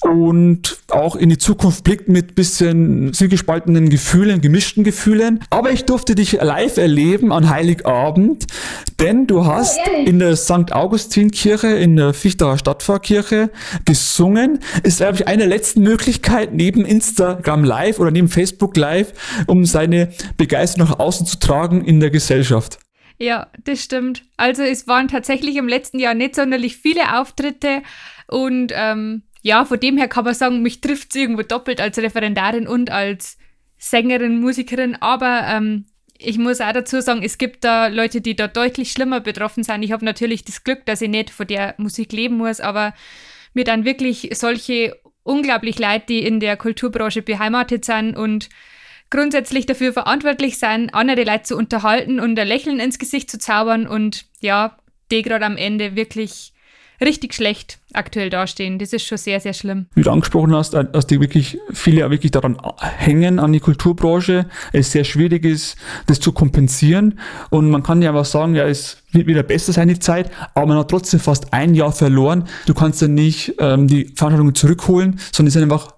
und 0.02 0.78
auch 0.88 1.16
in 1.16 1.28
die 1.28 1.38
Zukunft 1.38 1.84
blickt 1.84 2.08
mit 2.08 2.34
bisschen 2.34 3.12
gespaltenen 3.12 3.90
Gefühlen, 3.90 4.40
gemischten 4.40 4.84
Gefühlen. 4.84 5.40
Aber 5.50 5.70
ich 5.70 5.84
durfte 5.84 6.14
dich 6.14 6.32
live 6.32 6.76
erleben 6.78 7.32
an 7.32 7.50
Heiligabend, 7.50 8.46
denn 8.98 9.26
du 9.26 9.46
hast 9.46 9.78
oh, 9.86 10.04
in 10.04 10.18
der 10.18 10.36
St. 10.36 10.72
Augustinkirche, 11.30 11.68
in 11.68 11.96
der 11.96 12.12
Fichtacher 12.12 12.58
Stadtpfarrkirche 12.58 13.50
gesungen. 13.84 14.58
Ist, 14.82 14.98
glaube 14.98 15.16
ich, 15.16 15.28
eine 15.28 15.38
der 15.38 15.46
letzten 15.46 15.82
Möglichkeiten 15.82 16.56
neben 16.56 16.84
Instagram 16.84 17.64
Live 17.64 17.98
oder 18.00 18.10
neben 18.10 18.28
Facebook 18.28 18.76
Live, 18.76 19.12
um 19.46 19.64
seine 19.64 20.12
Begeisterung 20.36 20.88
nach 20.88 20.98
außen 20.98 21.26
zu 21.26 21.38
tragen 21.38 21.84
in 21.84 22.00
der 22.00 22.10
Gesellschaft. 22.10 22.78
Ja, 23.18 23.48
das 23.64 23.82
stimmt. 23.82 24.24
Also 24.36 24.62
es 24.62 24.88
waren 24.88 25.08
tatsächlich 25.08 25.56
im 25.56 25.68
letzten 25.68 25.98
Jahr 25.98 26.14
nicht 26.14 26.34
sonderlich 26.34 26.76
viele 26.76 27.18
Auftritte 27.18 27.82
und 28.26 28.72
ähm, 28.74 29.22
ja, 29.42 29.64
von 29.64 29.78
dem 29.78 29.96
her 29.98 30.08
kann 30.08 30.24
man 30.24 30.34
sagen, 30.34 30.62
mich 30.62 30.80
trifft 30.80 31.10
es 31.10 31.16
irgendwo 31.16 31.42
doppelt 31.42 31.80
als 31.80 31.98
Referendarin 31.98 32.66
und 32.66 32.90
als 32.90 33.38
Sängerin, 33.78 34.40
Musikerin, 34.40 34.96
aber 35.00 35.44
ähm, 35.46 35.86
ich 36.22 36.38
muss 36.38 36.60
auch 36.60 36.72
dazu 36.72 37.00
sagen, 37.00 37.22
es 37.22 37.38
gibt 37.38 37.64
da 37.64 37.86
Leute, 37.86 38.20
die 38.20 38.36
da 38.36 38.46
deutlich 38.46 38.92
schlimmer 38.92 39.20
betroffen 39.20 39.62
sind. 39.64 39.82
Ich 39.82 39.92
habe 39.92 40.04
natürlich 40.04 40.44
das 40.44 40.64
Glück, 40.64 40.84
dass 40.86 41.02
ich 41.02 41.08
nicht 41.08 41.30
von 41.30 41.46
der 41.46 41.74
Musik 41.78 42.12
leben 42.12 42.36
muss, 42.36 42.60
aber 42.60 42.94
mir 43.54 43.64
dann 43.64 43.84
wirklich 43.84 44.30
solche 44.34 44.96
unglaublich 45.22 45.78
Leute, 45.78 46.04
die 46.08 46.24
in 46.24 46.40
der 46.40 46.56
Kulturbranche 46.56 47.22
beheimatet 47.22 47.84
sind 47.84 48.16
und 48.16 48.48
grundsätzlich 49.10 49.66
dafür 49.66 49.92
verantwortlich 49.92 50.58
sind, 50.58 50.94
andere 50.94 51.24
Leute 51.24 51.44
zu 51.44 51.56
unterhalten 51.56 52.20
und 52.20 52.38
ein 52.38 52.46
Lächeln 52.46 52.80
ins 52.80 52.98
Gesicht 52.98 53.30
zu 53.30 53.38
zaubern 53.38 53.86
und 53.86 54.26
ja, 54.40 54.78
die 55.10 55.22
gerade 55.22 55.44
am 55.44 55.56
Ende 55.56 55.96
wirklich 55.96 56.52
richtig 57.00 57.34
schlecht 57.34 57.78
aktuell 57.92 58.30
dastehen. 58.30 58.78
Das 58.78 58.92
ist 58.92 59.04
schon 59.06 59.18
sehr, 59.18 59.40
sehr 59.40 59.52
schlimm. 59.52 59.86
Wie 59.94 60.02
du 60.02 60.10
angesprochen 60.10 60.54
hast, 60.54 60.74
dass 60.74 61.06
die 61.06 61.20
wirklich 61.20 61.58
viele 61.72 62.08
wirklich 62.10 62.30
daran 62.30 62.58
hängen 62.78 63.38
an 63.38 63.52
die 63.52 63.60
Kulturbranche, 63.60 64.46
es 64.72 64.92
sehr 64.92 65.04
schwierig 65.04 65.44
ist, 65.44 65.76
das 66.06 66.20
zu 66.20 66.32
kompensieren. 66.32 67.18
Und 67.50 67.70
man 67.70 67.82
kann 67.82 68.02
ja 68.02 68.10
aber 68.10 68.24
sagen, 68.24 68.54
ja, 68.54 68.66
es 68.66 68.98
wird 69.12 69.26
wieder 69.26 69.42
besser 69.42 69.72
sein, 69.72 69.88
die 69.88 69.98
Zeit, 69.98 70.30
aber 70.54 70.66
man 70.66 70.78
hat 70.78 70.90
trotzdem 70.90 71.20
fast 71.20 71.52
ein 71.52 71.74
Jahr 71.74 71.92
verloren. 71.92 72.44
Du 72.66 72.74
kannst 72.74 73.02
ja 73.02 73.08
nicht 73.08 73.54
ähm, 73.58 73.88
die 73.88 74.12
Veranstaltungen 74.14 74.54
zurückholen, 74.54 75.18
sondern 75.32 75.46
die 75.46 75.52
sind 75.52 75.62
einfach 75.64 75.94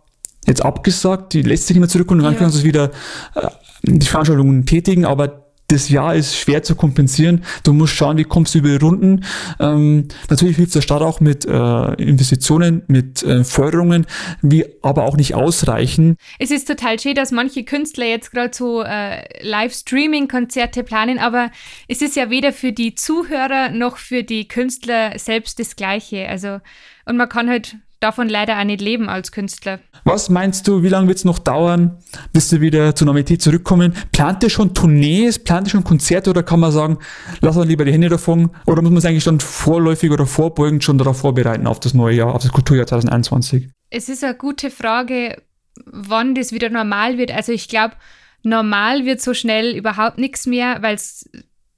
jetzt 0.46 0.64
abgesagt, 0.64 1.34
die 1.34 1.42
lässt 1.42 1.66
sich 1.66 1.76
nicht 1.76 1.80
mehr 1.80 1.88
zurückholen 1.88 2.20
und 2.20 2.24
dann 2.24 2.34
ja. 2.34 2.40
kannst 2.40 2.60
du 2.60 2.64
wieder 2.64 2.90
äh, 3.34 3.48
die 3.82 4.06
Veranstaltungen 4.06 4.66
tätigen, 4.66 5.04
aber 5.04 5.41
das 5.72 5.88
Jahr 5.88 6.14
ist 6.14 6.36
schwer 6.36 6.62
zu 6.62 6.74
kompensieren. 6.74 7.44
Du 7.64 7.72
musst 7.72 7.94
schauen, 7.94 8.18
wie 8.18 8.24
kommst 8.24 8.54
du 8.54 8.58
über 8.58 8.68
die 8.68 8.84
Runden. 8.84 9.24
Ähm, 9.58 10.08
natürlich 10.28 10.56
hilft 10.56 10.74
der 10.74 10.82
Staat 10.82 11.00
auch 11.00 11.20
mit 11.20 11.46
äh, 11.46 11.94
Investitionen, 11.94 12.82
mit 12.88 13.22
äh, 13.22 13.42
Förderungen, 13.42 14.06
wie 14.42 14.66
aber 14.82 15.04
auch 15.04 15.16
nicht 15.16 15.34
ausreichen. 15.34 16.16
Es 16.38 16.50
ist 16.50 16.68
total 16.68 17.00
schön, 17.00 17.14
dass 17.14 17.30
manche 17.30 17.64
Künstler 17.64 18.06
jetzt 18.06 18.32
gerade 18.32 18.54
so 18.54 18.82
äh, 18.82 19.24
Live-Streaming-Konzerte 19.42 20.82
planen, 20.84 21.18
aber 21.18 21.50
es 21.88 22.02
ist 22.02 22.16
ja 22.16 22.28
weder 22.28 22.52
für 22.52 22.72
die 22.72 22.94
Zuhörer 22.94 23.70
noch 23.70 23.96
für 23.96 24.22
die 24.22 24.48
Künstler 24.48 25.18
selbst 25.18 25.58
das 25.58 25.76
Gleiche. 25.76 26.28
Also, 26.28 26.60
und 27.06 27.16
man 27.16 27.28
kann 27.28 27.48
halt 27.48 27.76
davon 28.02 28.28
leider 28.28 28.58
auch 28.58 28.64
nicht 28.64 28.80
leben 28.80 29.08
als 29.08 29.32
Künstler. 29.32 29.80
Was 30.04 30.28
meinst 30.28 30.66
du, 30.66 30.82
wie 30.82 30.88
lange 30.88 31.08
wird 31.08 31.18
es 31.18 31.24
noch 31.24 31.38
dauern, 31.38 31.98
bis 32.32 32.48
du 32.48 32.60
wieder 32.60 32.94
zur 32.94 33.06
Normalität 33.06 33.40
zurückkommen? 33.40 33.94
Plant 34.10 34.42
ihr 34.42 34.50
schon 34.50 34.74
Tournees, 34.74 35.38
plant 35.38 35.68
ihr 35.68 35.70
schon 35.70 35.84
Konzerte 35.84 36.30
oder 36.30 36.42
kann 36.42 36.60
man 36.60 36.72
sagen, 36.72 36.98
lass 37.40 37.56
uns 37.56 37.66
lieber 37.66 37.84
die 37.84 37.92
Hände 37.92 38.08
davon? 38.08 38.50
Oder 38.66 38.82
muss 38.82 38.90
man 38.90 39.00
sich 39.00 39.10
eigentlich 39.10 39.24
schon 39.24 39.40
vorläufig 39.40 40.10
oder 40.10 40.26
vorbeugend 40.26 40.82
schon 40.82 40.98
darauf 40.98 41.18
vorbereiten 41.18 41.66
auf 41.66 41.78
das 41.80 41.94
neue 41.94 42.16
Jahr, 42.16 42.34
auf 42.34 42.42
das 42.42 42.52
Kulturjahr 42.52 42.86
2021? 42.86 43.68
Es 43.90 44.08
ist 44.08 44.24
eine 44.24 44.34
gute 44.34 44.70
Frage, 44.70 45.42
wann 45.84 46.34
das 46.34 46.52
wieder 46.52 46.70
normal 46.70 47.18
wird. 47.18 47.30
Also 47.30 47.52
ich 47.52 47.68
glaube, 47.68 47.94
normal 48.42 49.04
wird 49.04 49.20
so 49.20 49.34
schnell 49.34 49.76
überhaupt 49.76 50.18
nichts 50.18 50.46
mehr, 50.46 50.82
weil 50.82 50.94
es 50.94 51.30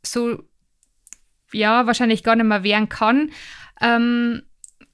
so, 0.03 0.39
ja, 1.53 1.87
wahrscheinlich 1.87 2.23
gar 2.23 2.37
nicht 2.37 2.47
mehr 2.47 2.65
werden 2.65 2.89
kann. 2.89 3.31
Ähm, 3.81 4.43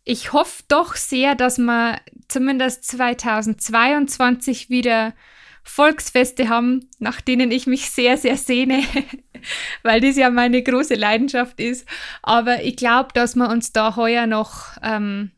ich 0.05 0.33
hoffe 0.33 0.63
doch 0.69 0.97
sehr, 0.97 1.35
dass 1.35 1.59
wir 1.59 2.01
zumindest 2.29 2.85
2022 2.85 4.71
wieder 4.71 5.15
Volksfeste 5.63 6.49
haben, 6.49 6.89
nach 6.99 7.21
denen 7.21 7.51
ich 7.51 7.67
mich 7.67 7.91
sehr, 7.91 8.17
sehr 8.17 8.37
sehne, 8.37 8.83
weil 9.83 10.01
das 10.01 10.17
ja 10.17 10.31
meine 10.31 10.63
große 10.63 10.95
Leidenschaft 10.95 11.61
ist. 11.61 11.87
Aber 12.23 12.63
ich 12.63 12.77
glaube, 12.77 13.11
dass 13.15 13.37
wir 13.37 13.49
uns 13.51 13.73
da 13.73 13.97
heuer 13.97 14.27
noch, 14.27 14.77
ähm, 14.83 15.31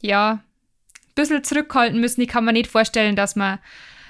ja, 0.00 0.32
ein 0.32 1.14
bisschen 1.14 1.44
zurückhalten 1.44 2.00
müssen. 2.00 2.20
Ich 2.20 2.28
kann 2.28 2.44
mir 2.44 2.52
nicht 2.52 2.70
vorstellen, 2.70 3.16
dass 3.16 3.36
wir 3.36 3.60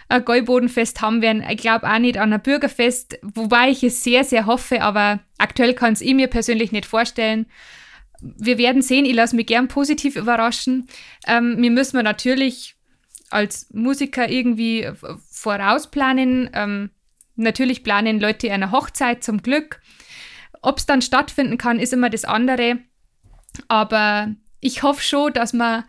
ein 0.08 0.24
Gäubodenfest 0.24 1.02
haben 1.02 1.20
werden. 1.20 1.44
Ich 1.48 1.58
glaube 1.58 1.88
auch 1.88 1.98
nicht 1.98 2.16
an 2.16 2.32
ein 2.32 2.42
Bürgerfest, 2.42 3.18
wobei 3.22 3.68
ich 3.68 3.84
es 3.84 4.02
sehr, 4.02 4.24
sehr 4.24 4.46
hoffe, 4.46 4.82
aber 4.82 5.20
aktuell 5.36 5.74
kann 5.74 5.92
es 5.92 6.00
ich 6.00 6.14
mir 6.14 6.28
persönlich 6.28 6.72
nicht 6.72 6.86
vorstellen 6.86 7.46
wir 8.20 8.58
werden 8.58 8.82
sehen, 8.82 9.04
ich 9.04 9.14
lasse 9.14 9.36
mich 9.36 9.46
gern 9.46 9.68
positiv 9.68 10.16
überraschen. 10.16 10.88
Ähm, 11.26 11.56
wir 11.58 11.70
müssen 11.70 12.02
natürlich 12.02 12.76
als 13.30 13.68
Musiker 13.72 14.28
irgendwie 14.28 14.90
vorausplanen. 15.30 16.50
Ähm, 16.52 16.90
natürlich 17.36 17.84
planen 17.84 18.20
Leute 18.20 18.50
eine 18.52 18.72
Hochzeit 18.72 19.22
zum 19.22 19.42
Glück. 19.42 19.80
Ob 20.62 20.78
es 20.78 20.86
dann 20.86 21.02
stattfinden 21.02 21.58
kann, 21.58 21.78
ist 21.78 21.92
immer 21.92 22.10
das 22.10 22.24
andere. 22.24 22.78
Aber 23.68 24.34
ich 24.60 24.82
hoffe 24.82 25.02
schon, 25.02 25.32
dass 25.32 25.52
man 25.52 25.84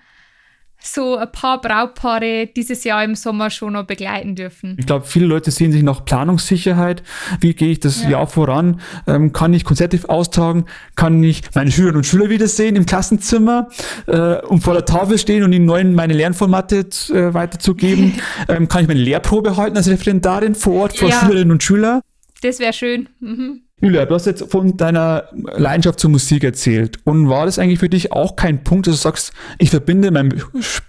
so 0.81 1.17
ein 1.17 1.31
paar 1.31 1.59
Brautpaare 1.59 2.47
dieses 2.47 2.83
Jahr 2.83 3.03
im 3.03 3.15
Sommer 3.15 3.49
schon 3.49 3.73
noch 3.73 3.85
begleiten 3.85 4.35
dürfen. 4.35 4.75
Ich 4.79 4.85
glaube, 4.85 5.05
viele 5.05 5.25
Leute 5.25 5.51
sehen 5.51 5.71
sich 5.71 5.83
nach 5.83 6.05
Planungssicherheit. 6.05 7.03
Wie 7.41 7.53
gehe 7.53 7.71
ich 7.71 7.79
das 7.81 8.03
ja. 8.03 8.11
Jahr 8.11 8.27
voran? 8.27 8.79
Ähm, 9.05 9.33
kann 9.33 9.53
ich 9.53 9.65
Konzerte 9.65 9.99
austragen? 10.07 10.65
Kann 10.95 11.21
ich 11.23 11.43
meine 11.53 11.71
Schülerinnen 11.71 11.97
und 11.97 12.05
Schüler 12.05 12.29
wiedersehen 12.29 12.75
im 12.75 12.85
Klassenzimmer 12.85 13.69
äh, 14.07 14.41
und 14.45 14.61
vor 14.61 14.73
der 14.73 14.85
Tafel 14.85 15.17
stehen 15.17 15.43
und 15.43 15.51
ihnen 15.51 15.65
neuen 15.65 15.93
meine 15.95 16.13
Lernformate 16.13 16.87
äh, 17.09 17.33
weiterzugeben? 17.33 18.13
ähm, 18.47 18.67
kann 18.69 18.83
ich 18.83 18.87
meine 18.87 19.01
Lehrprobe 19.01 19.57
halten 19.57 19.75
als 19.75 19.89
Referendarin 19.89 20.55
vor 20.55 20.73
Ort 20.75 20.97
vor 20.97 21.09
ja. 21.09 21.19
Schülerinnen 21.19 21.51
und 21.51 21.63
Schülern? 21.63 22.01
Das 22.41 22.59
wäre 22.59 22.73
schön. 22.73 23.09
Mhm. 23.19 23.63
Julia, 23.81 24.05
du 24.05 24.13
hast 24.13 24.25
jetzt 24.25 24.51
von 24.51 24.75
deiner 24.75 25.29
Leidenschaft 25.31 26.01
zur 26.01 26.09
Musik 26.09 26.43
erzählt. 26.43 26.99
Und 27.05 27.29
war 27.29 27.45
das 27.45 27.59
eigentlich 27.59 27.79
für 27.79 27.87
dich 27.87 28.11
auch 28.11 28.35
kein 28.35 28.63
Punkt, 28.63 28.87
dass 28.87 28.95
du 28.95 29.01
sagst, 29.01 29.31
ich 29.57 29.69
verbinde 29.69 30.11
meinen 30.11 30.41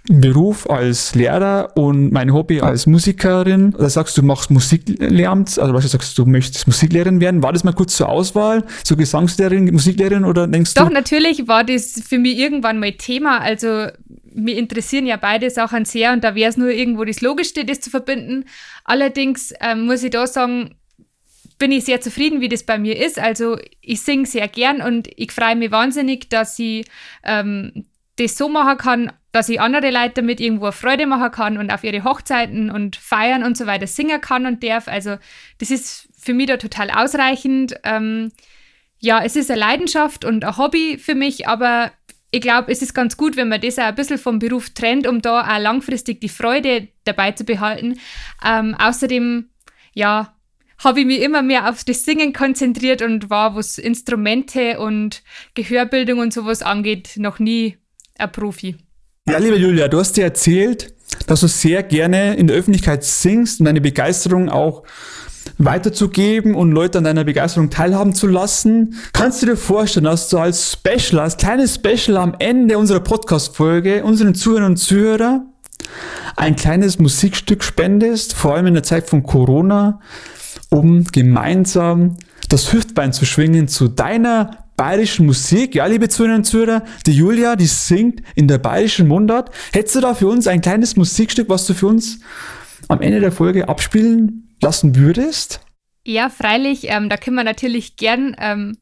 Beruf 0.09 0.69
als 0.69 1.15
Lehrer 1.15 1.71
und 1.75 2.11
mein 2.11 2.33
Hobby 2.33 2.59
als 2.59 2.87
Musikerin? 2.87 3.73
Oder 3.75 3.89
sagst 3.89 4.17
du, 4.17 4.23
machst 4.23 4.51
Musiklehramt, 4.51 5.57
also 5.57 5.73
was 5.73 5.83
du 5.83 5.89
sagst, 5.89 6.17
du 6.17 6.25
möchtest 6.25 6.67
Musiklehrerin 6.67 7.21
werden? 7.21 7.41
War 7.41 7.53
das 7.53 7.63
mal 7.63 7.71
kurz 7.71 7.95
zur 7.95 8.09
Auswahl, 8.09 8.65
so 8.83 8.97
Gesangslehrerin, 8.97 9.71
Musiklehrerin 9.71 10.25
oder 10.25 10.47
denkst 10.47 10.73
Doch, 10.73 10.83
du? 10.83 10.89
Doch, 10.89 10.93
natürlich 10.93 11.47
war 11.47 11.63
das 11.63 12.01
für 12.05 12.17
mich 12.17 12.37
irgendwann 12.37 12.79
mal 12.79 12.91
Thema. 12.91 13.39
Also 13.39 13.87
mir 14.33 14.57
interessieren 14.57 15.05
ja 15.05 15.15
beide 15.17 15.49
Sachen 15.49 15.85
sehr 15.85 16.11
und 16.11 16.23
da 16.23 16.35
wäre 16.35 16.49
es 16.49 16.57
nur 16.57 16.71
irgendwo 16.71 17.05
das 17.05 17.21
Logischste, 17.21 17.63
das 17.63 17.79
zu 17.79 17.89
verbinden. 17.89 18.45
Allerdings 18.83 19.53
ähm, 19.61 19.85
muss 19.85 20.03
ich 20.03 20.11
da 20.11 20.27
sagen, 20.27 20.75
bin 21.61 21.71
ich 21.71 21.85
sehr 21.85 22.01
zufrieden, 22.01 22.41
wie 22.41 22.49
das 22.49 22.63
bei 22.63 22.79
mir 22.79 22.97
ist. 22.97 23.19
Also 23.19 23.55
ich 23.81 24.01
singe 24.01 24.25
sehr 24.25 24.47
gern 24.47 24.81
und 24.81 25.07
ich 25.15 25.31
freue 25.31 25.55
mich 25.55 25.69
wahnsinnig, 25.69 26.27
dass 26.27 26.57
ich 26.57 26.87
ähm, 27.23 27.85
das 28.15 28.35
so 28.35 28.49
machen 28.49 28.79
kann, 28.79 29.13
dass 29.31 29.47
ich 29.47 29.61
andere 29.61 29.91
Leute 29.91 30.13
damit 30.15 30.39
irgendwo 30.39 30.71
Freude 30.71 31.05
machen 31.05 31.29
kann 31.29 31.59
und 31.59 31.71
auf 31.71 31.83
ihre 31.83 32.03
Hochzeiten 32.03 32.71
und 32.71 32.95
Feiern 32.95 33.43
und 33.43 33.55
so 33.55 33.67
weiter 33.67 33.85
singen 33.85 34.19
kann 34.21 34.47
und 34.47 34.63
darf. 34.63 34.87
Also 34.87 35.17
das 35.59 35.69
ist 35.69 36.09
für 36.17 36.33
mich 36.33 36.47
da 36.47 36.57
total 36.57 36.89
ausreichend. 36.89 37.75
Ähm, 37.83 38.31
ja, 38.97 39.23
es 39.23 39.35
ist 39.35 39.51
eine 39.51 39.59
Leidenschaft 39.59 40.25
und 40.25 40.43
ein 40.43 40.57
Hobby 40.57 40.97
für 40.97 41.13
mich, 41.13 41.47
aber 41.47 41.91
ich 42.31 42.41
glaube, 42.41 42.71
es 42.71 42.81
ist 42.81 42.95
ganz 42.95 43.17
gut, 43.17 43.37
wenn 43.37 43.49
man 43.49 43.61
das 43.61 43.77
auch 43.77 43.83
ein 43.83 43.93
bisschen 43.93 44.17
vom 44.17 44.39
Beruf 44.39 44.71
trennt, 44.71 45.05
um 45.05 45.21
da 45.21 45.41
auch 45.41 45.59
langfristig 45.59 46.21
die 46.21 46.29
Freude 46.29 46.87
dabei 47.03 47.33
zu 47.33 47.43
behalten. 47.43 47.99
Ähm, 48.43 48.75
außerdem, 48.79 49.49
ja, 49.93 50.33
habe 50.83 51.01
ich 51.01 51.05
mich 51.05 51.21
immer 51.21 51.41
mehr 51.41 51.69
auf 51.69 51.83
das 51.83 52.05
Singen 52.05 52.33
konzentriert 52.33 53.01
und 53.01 53.29
war, 53.29 53.55
was 53.55 53.77
Instrumente 53.77 54.79
und 54.79 55.23
Gehörbildung 55.53 56.19
und 56.19 56.33
sowas 56.33 56.61
angeht, 56.61 57.13
noch 57.17 57.39
nie 57.39 57.77
ein 58.17 58.31
Profi. 58.31 58.75
Ja, 59.29 59.37
liebe 59.37 59.57
Julia, 59.57 59.87
du 59.87 59.99
hast 59.99 60.17
dir 60.17 60.23
erzählt, 60.23 60.93
dass 61.27 61.41
du 61.41 61.47
sehr 61.47 61.83
gerne 61.83 62.35
in 62.35 62.47
der 62.47 62.55
Öffentlichkeit 62.55 63.03
singst 63.03 63.59
und 63.59 63.65
deine 63.65 63.81
Begeisterung 63.81 64.49
auch 64.49 64.83
weiterzugeben 65.57 66.55
und 66.55 66.71
Leute 66.71 66.97
an 66.97 67.03
deiner 67.03 67.23
Begeisterung 67.23 67.69
teilhaben 67.69 68.13
zu 68.13 68.27
lassen. 68.27 68.95
Kannst 69.13 69.41
du 69.41 69.47
dir 69.47 69.57
vorstellen, 69.57 70.05
dass 70.05 70.29
du 70.29 70.37
als 70.37 70.73
Special, 70.73 71.19
als 71.19 71.37
kleines 71.37 71.75
Special 71.75 72.17
am 72.17 72.35
Ende 72.39 72.77
unserer 72.77 72.99
Podcast-Folge 72.99 74.03
unseren 74.03 74.35
Zuhörern 74.35 74.71
und 74.71 74.77
Zuhörern 74.77 75.47
ein 76.35 76.55
kleines 76.55 76.99
Musikstück 76.99 77.63
spendest, 77.63 78.33
vor 78.33 78.55
allem 78.55 78.67
in 78.67 78.73
der 78.75 78.83
Zeit 78.83 79.09
von 79.09 79.23
Corona, 79.23 79.99
um 80.71 81.03
gemeinsam 81.03 82.17
das 82.49 82.73
Hüftbein 82.73 83.13
zu 83.13 83.25
schwingen 83.25 83.67
zu 83.67 83.87
deiner 83.87 84.65
bayerischen 84.77 85.25
Musik. 85.25 85.75
Ja, 85.75 85.85
liebe 85.85 86.09
Zuhörerinnen 86.09 86.39
und 86.39 86.45
Zuhörer, 86.45 86.83
die 87.05 87.13
Julia, 87.13 87.55
die 87.55 87.67
singt 87.67 88.23
in 88.35 88.47
der 88.47 88.57
bayerischen 88.57 89.07
Mundart. 89.07 89.53
Hättest 89.73 89.95
du 89.95 90.01
da 90.01 90.15
für 90.15 90.27
uns 90.27 90.47
ein 90.47 90.61
kleines 90.61 90.95
Musikstück, 90.95 91.49
was 91.49 91.67
du 91.67 91.73
für 91.73 91.87
uns 91.87 92.19
am 92.87 93.01
Ende 93.01 93.19
der 93.19 93.31
Folge 93.31 93.69
abspielen 93.69 94.55
lassen 94.61 94.95
würdest? 94.95 95.61
Ja, 96.03 96.29
freilich. 96.29 96.85
Ähm, 96.89 97.09
da 97.09 97.17
können 97.17 97.35
wir 97.35 97.43
natürlich 97.43 97.95
gern 97.95 98.35
ähm, 98.39 98.77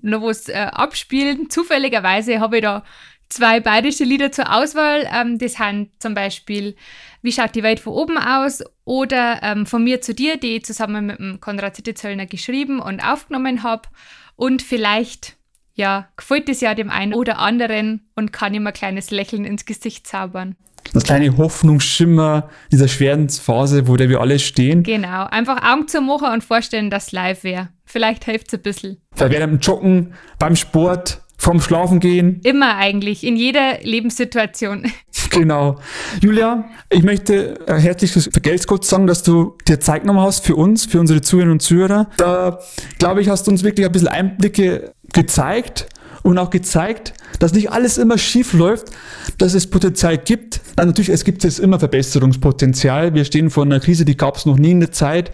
noch 0.00 0.22
was 0.22 0.48
äh, 0.48 0.54
abspielen. 0.54 1.50
Zufälligerweise 1.50 2.40
habe 2.40 2.56
ich 2.56 2.62
da 2.62 2.82
zwei 3.28 3.60
bayerische 3.60 4.04
Lieder 4.04 4.32
zur 4.32 4.54
Auswahl. 4.54 5.08
Ähm, 5.12 5.38
das 5.38 5.54
sind 5.54 5.90
zum 5.98 6.14
Beispiel 6.14 6.76
Wie 7.22 7.32
schaut 7.32 7.54
die 7.54 7.62
Welt 7.62 7.80
von 7.80 7.92
oben 7.92 8.18
aus 8.18 8.62
oder 8.84 9.40
ähm, 9.42 9.66
Von 9.66 9.84
mir 9.84 10.00
zu 10.00 10.14
dir, 10.14 10.38
die 10.38 10.56
ich 10.56 10.64
zusammen 10.64 11.06
mit 11.06 11.18
dem 11.18 11.40
Konrad 11.40 11.76
Zittezöllner 11.76 12.26
geschrieben 12.26 12.80
und 12.80 13.00
aufgenommen 13.00 13.62
habe. 13.62 13.88
Und 14.36 14.62
vielleicht, 14.62 15.36
ja, 15.74 16.08
gefällt 16.16 16.48
es 16.48 16.60
ja 16.60 16.74
dem 16.74 16.90
einen 16.90 17.14
oder 17.14 17.38
anderen 17.38 18.08
und 18.14 18.32
kann 18.32 18.54
ihm 18.54 18.66
ein 18.66 18.72
kleines 18.72 19.10
Lächeln 19.10 19.44
ins 19.44 19.66
Gesicht 19.66 20.06
zaubern. 20.06 20.56
Das 20.94 21.02
kleine 21.02 21.36
Hoffnungsschimmer 21.36 22.48
dieser 22.72 22.88
schweren 22.88 23.28
Phase, 23.28 23.88
wo 23.88 23.96
der 23.96 24.08
wir 24.08 24.20
alle 24.20 24.38
stehen. 24.38 24.82
Genau, 24.82 25.24
einfach 25.24 25.62
Augen 25.62 25.86
zu 25.86 26.00
machen 26.00 26.32
und 26.32 26.42
vorstellen, 26.44 26.88
dass 26.88 27.08
es 27.08 27.12
live 27.12 27.44
wäre. 27.44 27.68
Vielleicht 27.84 28.24
hilft 28.24 28.48
es 28.48 28.54
ein 28.54 28.62
bisschen. 28.62 29.02
Vielleicht 29.14 29.32
wäre 29.32 29.46
beim 29.46 29.58
Joggen, 29.58 30.14
beim 30.38 30.56
Sport, 30.56 31.20
vom 31.38 31.60
Schlafen 31.60 32.00
gehen. 32.00 32.40
Immer 32.42 32.76
eigentlich, 32.76 33.24
in 33.24 33.36
jeder 33.36 33.78
Lebenssituation. 33.82 34.92
Genau. 35.30 35.76
Julia, 36.22 36.64
ich 36.88 37.02
möchte 37.02 37.60
äh, 37.66 37.74
herzlich 37.74 38.12
vergelt's 38.12 38.66
kurz 38.66 38.88
sagen, 38.88 39.06
dass 39.06 39.22
du 39.22 39.58
dir 39.68 39.78
Zeit 39.78 40.02
genommen 40.02 40.20
hast 40.20 40.46
für 40.46 40.56
uns, 40.56 40.86
für 40.86 41.00
unsere 41.00 41.20
Zuhörerinnen 41.20 41.52
und 41.52 41.60
Zuhörer. 41.60 42.08
Da, 42.16 42.60
glaube 42.98 43.20
ich, 43.20 43.28
hast 43.28 43.46
du 43.46 43.50
uns 43.50 43.62
wirklich 43.62 43.84
ein 43.84 43.92
bisschen 43.92 44.08
Einblicke 44.08 44.94
gezeigt 45.12 45.88
und 46.22 46.38
auch 46.38 46.48
gezeigt, 46.50 47.12
dass 47.38 47.52
nicht 47.52 47.70
alles 47.70 47.98
immer 47.98 48.18
schief 48.18 48.52
läuft, 48.52 48.90
dass 49.38 49.54
es 49.54 49.68
Potenzial 49.68 50.18
gibt. 50.18 50.60
Dann 50.76 50.88
natürlich, 50.88 51.10
es 51.10 51.24
gibt 51.24 51.44
jetzt 51.44 51.58
immer 51.58 51.78
Verbesserungspotenzial. 51.78 53.14
Wir 53.14 53.24
stehen 53.24 53.50
vor 53.50 53.64
einer 53.64 53.80
Krise, 53.80 54.04
die 54.04 54.16
gab 54.16 54.36
es 54.36 54.46
noch 54.46 54.58
nie 54.58 54.72
in 54.72 54.80
der 54.80 54.92
Zeit. 54.92 55.32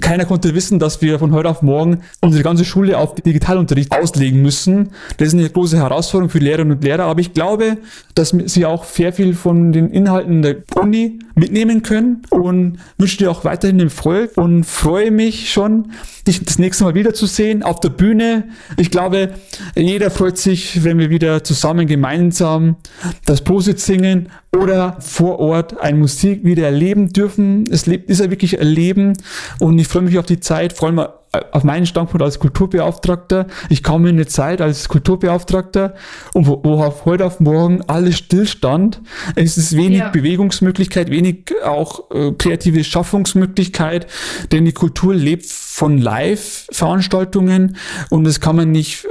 Keiner 0.00 0.24
konnte 0.24 0.54
wissen, 0.54 0.78
dass 0.78 1.02
wir 1.02 1.18
von 1.18 1.32
heute 1.32 1.48
auf 1.48 1.62
morgen 1.62 2.02
unsere 2.20 2.42
ganze 2.42 2.64
Schule 2.64 2.98
auf 2.98 3.14
Digitalunterricht 3.14 3.92
auslegen 3.92 4.42
müssen. 4.42 4.90
Das 5.16 5.28
ist 5.28 5.34
eine 5.34 5.48
große 5.48 5.76
Herausforderung 5.76 6.30
für 6.30 6.38
Lehrerinnen 6.38 6.76
und 6.76 6.84
Lehrer, 6.84 7.04
aber 7.04 7.20
ich 7.20 7.34
glaube, 7.34 7.78
dass 8.14 8.34
sie 8.46 8.66
auch 8.66 8.84
sehr 8.84 9.12
viel 9.12 9.34
von 9.34 9.72
den 9.72 9.90
Inhalten 9.90 10.42
der 10.42 10.56
Uni 10.74 11.18
mitnehmen 11.38 11.82
können 11.82 12.22
und 12.30 12.78
wünsche 12.98 13.18
dir 13.18 13.30
auch 13.30 13.44
weiterhin 13.44 13.80
Erfolg 13.80 14.36
und 14.36 14.64
freue 14.64 15.10
mich 15.10 15.52
schon, 15.52 15.92
dich 16.26 16.44
das 16.44 16.58
nächste 16.58 16.84
Mal 16.84 16.94
wiederzusehen 16.94 17.62
auf 17.62 17.80
der 17.80 17.90
Bühne. 17.90 18.48
Ich 18.76 18.90
glaube, 18.90 19.30
jeder 19.76 20.10
freut 20.10 20.38
sich, 20.38 20.84
wenn 20.84 20.98
wir 20.98 21.10
wieder 21.10 21.44
zusammen 21.44 21.86
gemeinsam 21.86 22.76
das 23.24 23.42
Posit 23.42 23.80
singen 23.80 24.28
oder 24.54 24.96
vor 25.00 25.38
Ort 25.38 25.80
ein 25.80 25.98
Musik 25.98 26.44
wieder 26.44 26.64
erleben 26.64 27.12
dürfen. 27.12 27.64
Es 27.70 27.86
ist 27.86 28.20
ja 28.20 28.30
wirklich 28.30 28.58
erleben 28.58 29.14
und 29.58 29.78
ich 29.78 29.88
freue 29.88 30.02
mich 30.02 30.18
auf 30.18 30.26
die 30.26 30.40
Zeit, 30.40 30.72
vor 30.72 30.88
allem 30.88 31.08
auf 31.52 31.64
meinen 31.64 31.86
Standpunkt 31.86 32.22
als 32.22 32.38
Kulturbeauftragter. 32.38 33.46
Ich 33.68 33.82
komme 33.82 34.08
in 34.08 34.16
eine 34.16 34.26
Zeit 34.26 34.60
als 34.60 34.88
Kulturbeauftragter 34.88 35.94
und 36.32 36.46
wo, 36.46 36.60
wo 36.64 36.82
auf 36.82 37.04
heute 37.04 37.26
auf 37.26 37.40
morgen 37.40 37.82
alles 37.86 38.18
stillstand. 38.18 39.00
Es 39.34 39.56
ist 39.56 39.76
wenig 39.76 39.98
ja. 39.98 40.08
Bewegungsmöglichkeit, 40.08 41.10
wenig 41.10 41.52
auch 41.64 42.10
äh, 42.10 42.32
kreative 42.32 42.82
Schaffungsmöglichkeit, 42.82 44.06
denn 44.52 44.64
die 44.64 44.72
Kultur 44.72 45.14
lebt 45.14 45.46
von 45.46 45.98
Live-Veranstaltungen 45.98 47.76
und 48.10 48.24
das 48.24 48.40
kann 48.40 48.56
man 48.56 48.70
nicht 48.70 49.06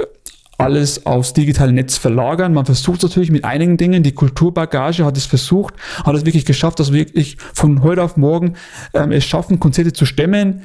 alles 0.58 1.06
aufs 1.06 1.32
digitale 1.32 1.72
Netz 1.72 1.96
verlagern. 1.96 2.52
Man 2.52 2.66
versucht 2.66 3.04
natürlich 3.04 3.30
mit 3.30 3.44
einigen 3.44 3.76
Dingen, 3.76 4.02
die 4.02 4.12
Kulturbagage 4.12 5.04
hat 5.04 5.16
es 5.16 5.24
versucht, 5.24 5.74
hat 6.02 6.16
es 6.16 6.26
wirklich 6.26 6.44
geschafft, 6.44 6.80
dass 6.80 6.92
wir 6.92 6.98
wirklich 6.98 7.36
von 7.54 7.82
heute 7.82 8.02
auf 8.02 8.16
morgen 8.16 8.54
ähm, 8.92 9.12
es 9.12 9.24
schaffen, 9.24 9.60
Konzerte 9.60 9.92
zu 9.92 10.04
stemmen, 10.04 10.62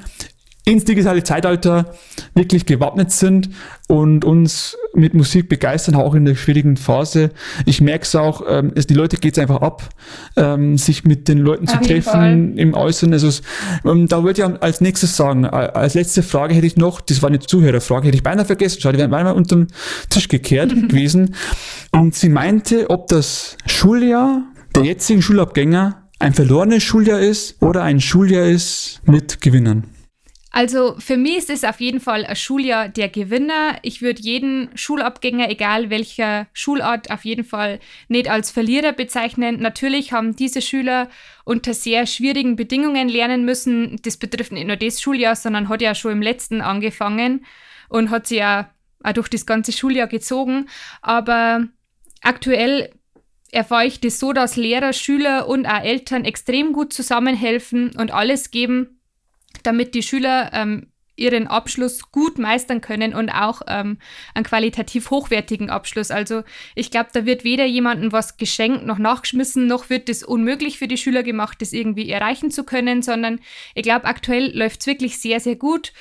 ins 0.66 0.86
digitale 0.86 1.24
Zeitalter 1.24 1.94
wirklich 2.36 2.66
gewappnet 2.66 3.12
sind 3.12 3.50
und 3.90 4.24
uns 4.24 4.78
mit 4.94 5.14
Musik 5.14 5.50
begeistern, 5.50 5.96
auch 5.96 6.16
in 6.16 6.24
der 6.24 6.36
schwierigen 6.36 6.78
Phase. 6.78 7.32
Ich 7.66 7.82
merke 7.82 8.04
es 8.04 8.16
auch, 8.16 8.44
ähm, 8.48 8.72
es, 8.76 8.88
die 8.88 8.94
Leute 8.94 9.18
geht 9.18 9.34
es 9.34 9.40
einfach 9.40 9.62
ab, 9.62 9.90
ähm, 10.38 10.78
sich 10.78 11.04
mit 11.04 11.28
den 11.28 11.40
Leuten 11.40 11.68
zu 11.68 11.78
treffen 11.82 12.58
im 12.58 12.76
Äußeren. 12.76 13.12
Also 13.12 13.30
ähm, 13.84 14.08
da 14.08 14.24
wollte 14.24 14.42
ich 14.42 14.62
als 14.64 14.80
nächstes 14.80 15.18
sagen, 15.18 15.46
als 15.46 15.96
letzte 15.96 16.24
Frage 16.24 16.54
hätte 16.54 16.68
ich 16.68 16.78
noch, 16.78 17.02
das 17.02 17.22
war 17.22 17.30
eine 17.30 17.40
Zuhörerfrage, 17.40 18.08
hätte 18.08 18.18
ich 18.18 18.24
beinahe 18.24 18.46
vergessen, 18.46 18.80
schau, 18.82 18.92
die 18.92 19.00
wären 19.00 19.12
beinahe 19.12 19.34
unter 19.34 19.58
den 19.58 19.68
Tisch 20.10 20.30
gekehrt 20.30 20.70
gewesen. 20.90 21.36
Und 21.92 22.16
sie 22.16 22.30
meinte, 22.30 22.90
ob 22.90 23.08
das 23.08 23.58
Schuljahr 23.66 24.44
der 24.76 24.84
jetzigen 24.84 25.22
Schulabgänger 25.22 26.04
ein 26.20 26.34
verlorenes 26.34 26.84
Schuljahr 26.84 27.20
ist 27.20 27.62
oder 27.62 27.84
ein 27.84 28.00
Schuljahr 28.00 28.46
ist 28.46 29.02
mit 29.06 29.42
Gewinnern. 29.42 29.84
Also 30.56 30.96
für 31.00 31.18
mich 31.18 31.38
ist 31.38 31.50
es 31.50 31.64
auf 31.64 31.82
jeden 31.82 32.00
Fall 32.00 32.28
ein 32.28 32.36
Schuljahr 32.36 32.88
der 32.88 33.10
Gewinner. 33.10 33.80
Ich 33.82 34.04
würde 34.04 34.22
jeden 34.22 34.70
Schulabgänger, 34.76 35.50
egal 35.50 35.90
welcher 35.90 36.46
Schulart, 36.54 37.10
auf 37.10 37.26
jeden 37.26 37.44
Fall 37.44 37.80
nicht 38.08 38.30
als 38.30 38.52
Verlierer 38.52 38.92
bezeichnen. 38.92 39.60
Natürlich 39.60 40.14
haben 40.14 40.36
diese 40.36 40.62
Schüler 40.62 41.10
unter 41.44 41.74
sehr 41.74 42.06
schwierigen 42.06 42.56
Bedingungen 42.56 43.10
lernen 43.10 43.46
müssen. 43.46 44.00
Das 44.04 44.18
betrifft 44.18 44.52
nicht 44.52 44.68
nur 44.68 44.76
das 44.76 45.02
Schuljahr, 45.02 45.36
sondern 45.36 45.70
hat 45.70 45.82
ja 45.82 45.96
schon 45.96 46.12
im 46.12 46.22
letzten 46.22 46.62
angefangen 46.62 47.44
und 47.90 48.12
hat 48.12 48.28
sich 48.28 48.38
ja 48.38 48.70
auch 49.04 49.14
durch 49.14 49.30
das 49.30 49.48
ganze 49.48 49.72
Schuljahr 49.72 50.08
gezogen. 50.08 50.70
Aber 51.02 51.68
aktuell 52.22 52.94
erfahre 53.52 53.88
ich 53.88 54.02
das 54.02 54.20
so, 54.20 54.34
dass 54.34 54.56
Lehrer, 54.56 54.94
Schüler 54.94 55.48
und 55.48 55.66
auch 55.66 55.82
Eltern 55.82 56.26
extrem 56.26 56.74
gut 56.74 56.94
zusammenhelfen 56.94 57.96
und 57.98 58.12
alles 58.12 58.52
geben, 58.52 59.00
damit 59.62 59.94
die 59.94 60.04
Schüler 60.04 60.52
ähm, 60.54 60.88
ihren 61.16 61.48
Abschluss 61.48 62.12
gut 62.12 62.40
meistern 62.40 62.82
können 62.82 63.14
und 63.14 63.30
auch 63.30 63.62
ähm, 63.68 64.00
einen 64.34 64.46
qualitativ 64.46 65.12
hochwertigen 65.12 65.70
Abschluss. 65.70 66.10
Also 66.10 66.44
ich 66.76 66.90
glaube, 66.90 67.10
da 67.14 67.26
wird 67.26 67.44
weder 67.44 67.66
jemandem 67.66 68.12
was 68.12 68.38
geschenkt 68.38 68.86
noch 68.86 68.98
nachgeschmissen, 68.98 69.68
noch 69.68 69.90
wird 69.90 70.10
es 70.10 70.24
unmöglich 70.24 70.80
für 70.80 70.88
die 70.88 70.98
Schüler 70.98 71.22
gemacht, 71.22 71.62
das 71.62 71.72
irgendwie 71.72 72.10
erreichen 72.10 72.50
zu 72.50 72.64
können, 72.64 73.04
sondern 73.04 73.40
ich 73.76 73.84
glaube, 73.84 74.06
aktuell 74.06 74.58
läuft 74.58 74.82
es 74.82 74.88
wirklich 74.88 75.20
sehr, 75.20 75.40
sehr 75.40 75.56
gut. 75.56 75.94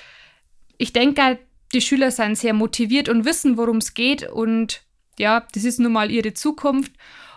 Ich 0.78 0.94
denke, 0.94 1.38
die 1.74 1.82
Schüler 1.82 2.10
sind 2.10 2.38
sehr 2.38 2.54
motiviert 2.54 3.08
und 3.08 3.24
wissen, 3.24 3.56
worum 3.58 3.78
es 3.78 3.94
geht 3.94 4.28
und 4.28 4.82
ja, 5.18 5.46
das 5.52 5.64
ist 5.64 5.78
nun 5.78 5.92
mal 5.92 6.10
ihre 6.10 6.32
Zukunft. 6.32 6.92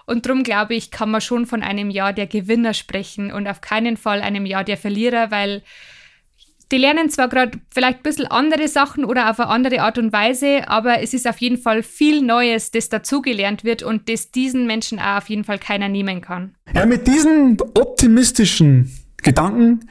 Und 0.06 0.25
darum 0.25 0.43
glaube 0.43 0.75
ich, 0.75 0.91
kann 0.91 1.12
man 1.12 1.19
schon 1.19 1.45
von 1.45 1.63
einem 1.63 1.89
Jahr 1.89 2.13
der 2.13 2.28
Gewinner 2.28 2.73
sprechen 2.73 3.32
und 3.32 3.47
auf 3.47 3.60
keinen 3.60 3.97
Fall 3.97 4.21
einem 4.21 4.45
Jahr 4.45 4.63
der 4.63 4.78
Verlierer, 4.78 5.32
weil 5.32 5.63
die 6.71 6.78
lernen 6.78 7.10
zwar 7.10 7.30
gerade 7.30 7.60
vielleicht 7.69 7.99
ein 7.99 8.04
bisschen 8.04 8.28
andere 8.28 8.67
Sachen 8.67 9.06
oder 9.06 9.30
auf 9.30 9.39
eine 9.39 9.49
andere 9.49 9.82
Art 9.82 9.97
und 9.97 10.12
Weise, 10.12 10.67
aber 10.67 11.01
es 11.01 11.13
ist 11.13 11.28
auf 11.28 11.38
jeden 11.38 11.58
Fall 11.58 11.84
viel 11.84 12.21
Neues, 12.21 12.71
das 12.71 12.89
dazugelernt 12.89 13.63
wird 13.63 13.84
und 13.84 14.10
das 14.10 14.32
diesen 14.32 14.65
Menschen 14.65 14.99
auch 14.99 15.17
auf 15.17 15.30
jeden 15.30 15.43
Fall 15.43 15.60
keiner 15.60 15.89
nehmen 15.89 16.21
kann. 16.21 16.56
Ja, 16.73 16.86
mit 16.86 17.08
diesen 17.08 17.58
optimistischen 17.75 18.91
Gedanken 19.25 19.89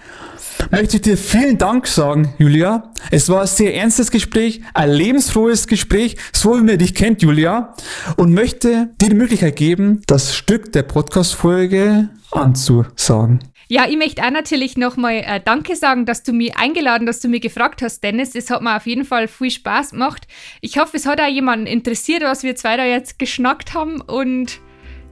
möchte 0.71 0.97
ich 0.97 1.03
dir 1.03 1.17
vielen 1.17 1.59
Dank 1.59 1.89
sagen, 1.89 2.33
Julia. 2.39 2.93
Es 3.11 3.29
war 3.29 3.43
ein 3.43 3.47
sehr 3.49 3.75
ernstes 3.75 4.11
Gespräch, 4.11 4.63
ein 4.75 4.91
lebensfrohes 4.91 5.67
Gespräch, 5.67 6.17
so 6.33 6.57
wie 6.57 6.63
man 6.63 6.79
dich 6.79 6.95
kennt, 6.95 7.23
Julia, 7.23 7.75
und 8.17 8.33
möchte 8.33 8.91
dir 9.01 9.09
die 9.09 9.15
Möglichkeit 9.17 9.57
geben, 9.57 10.03
das 10.07 10.37
Stück 10.37 10.73
der 10.73 10.85
Podcast-Folge 10.85 12.11
anzusagen. 12.31 13.41
Ja, 13.69 13.87
ich 13.89 13.97
möchte 13.97 14.23
auch 14.23 14.31
natürlich 14.31 14.77
nochmal 14.77 15.23
äh, 15.25 15.41
Danke 15.43 15.75
sagen, 15.77 16.05
dass 16.05 16.23
du 16.23 16.33
mich 16.33 16.57
eingeladen, 16.57 17.07
dass 17.07 17.21
du 17.21 17.29
mich 17.29 17.41
gefragt 17.41 17.83
hast, 17.83 18.05
Dennis. 18.05 18.35
Es 18.35 18.51
hat 18.51 18.63
mir 18.63 18.77
auf 18.77 18.87
jeden 18.87 19.05
Fall 19.05 19.27
viel 19.27 19.51
Spaß 19.51 19.93
gemacht. 19.93 20.27
Ich 20.61 20.79
hoffe, 20.79 20.97
es 20.97 21.07
hat 21.07 21.21
auch 21.21 21.29
jemanden 21.29 21.67
interessiert, 21.67 22.23
was 22.23 22.43
wir 22.43 22.57
zwei 22.57 22.77
da 22.77 22.85
jetzt 22.85 23.19
geschnackt 23.19 23.73
haben. 23.75 24.01
Und 24.01 24.61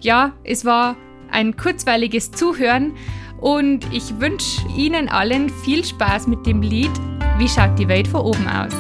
ja, 0.01 0.33
es 0.45 0.65
war 0.65 0.97
ein 1.31 1.57
kurzweiliges 1.57 2.31
Zuhören. 2.31 2.95
Und 3.41 3.93
ich 3.93 4.21
wünsche 4.21 4.61
Ihnen 4.77 5.09
allen 5.09 5.51
viel 5.65 5.85
Spaß 5.85 6.29
mit 6.29 6.47
dem 6.47 6.63
Lied 6.63 6.93
Wie 7.39 7.49
schaut 7.49 7.77
die 7.77 7.89
Welt 7.89 8.07
von 8.07 8.21
oben 8.21 8.47
aus? 8.47 8.73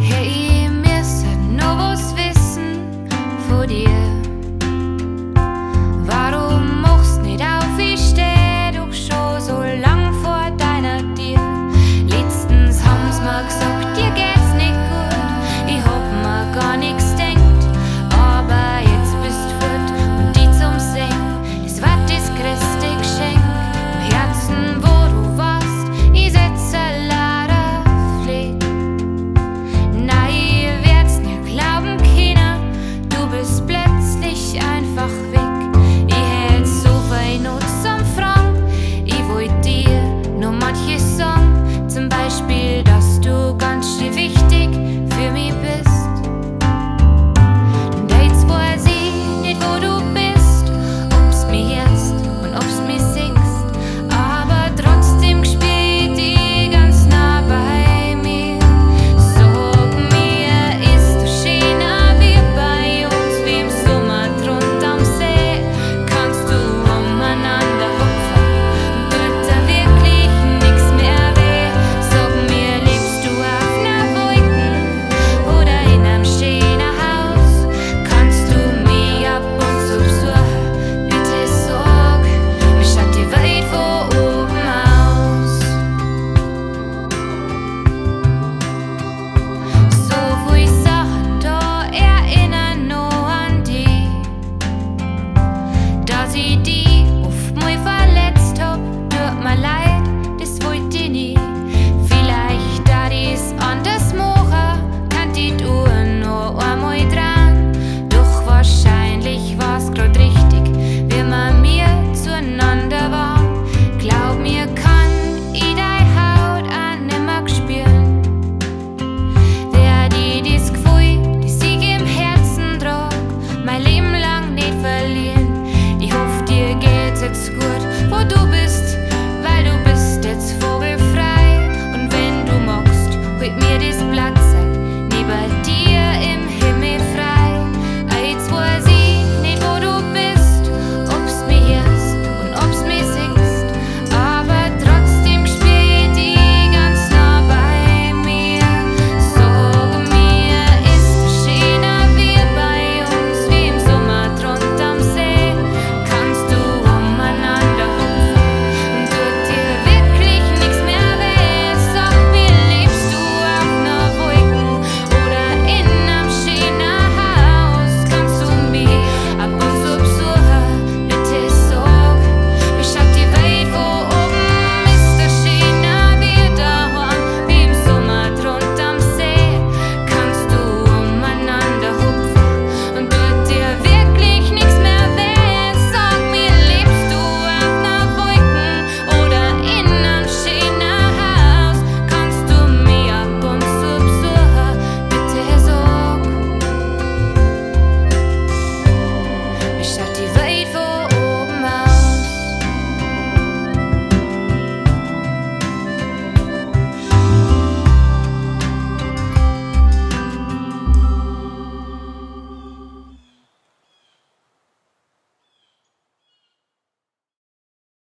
Hey, 0.00 0.64
ihr 0.64 0.70
müsst 0.70 1.24
noch 1.56 1.78
was 1.78 2.16
wissen 2.16 3.08
von 3.48 3.68
dir. 3.68 4.09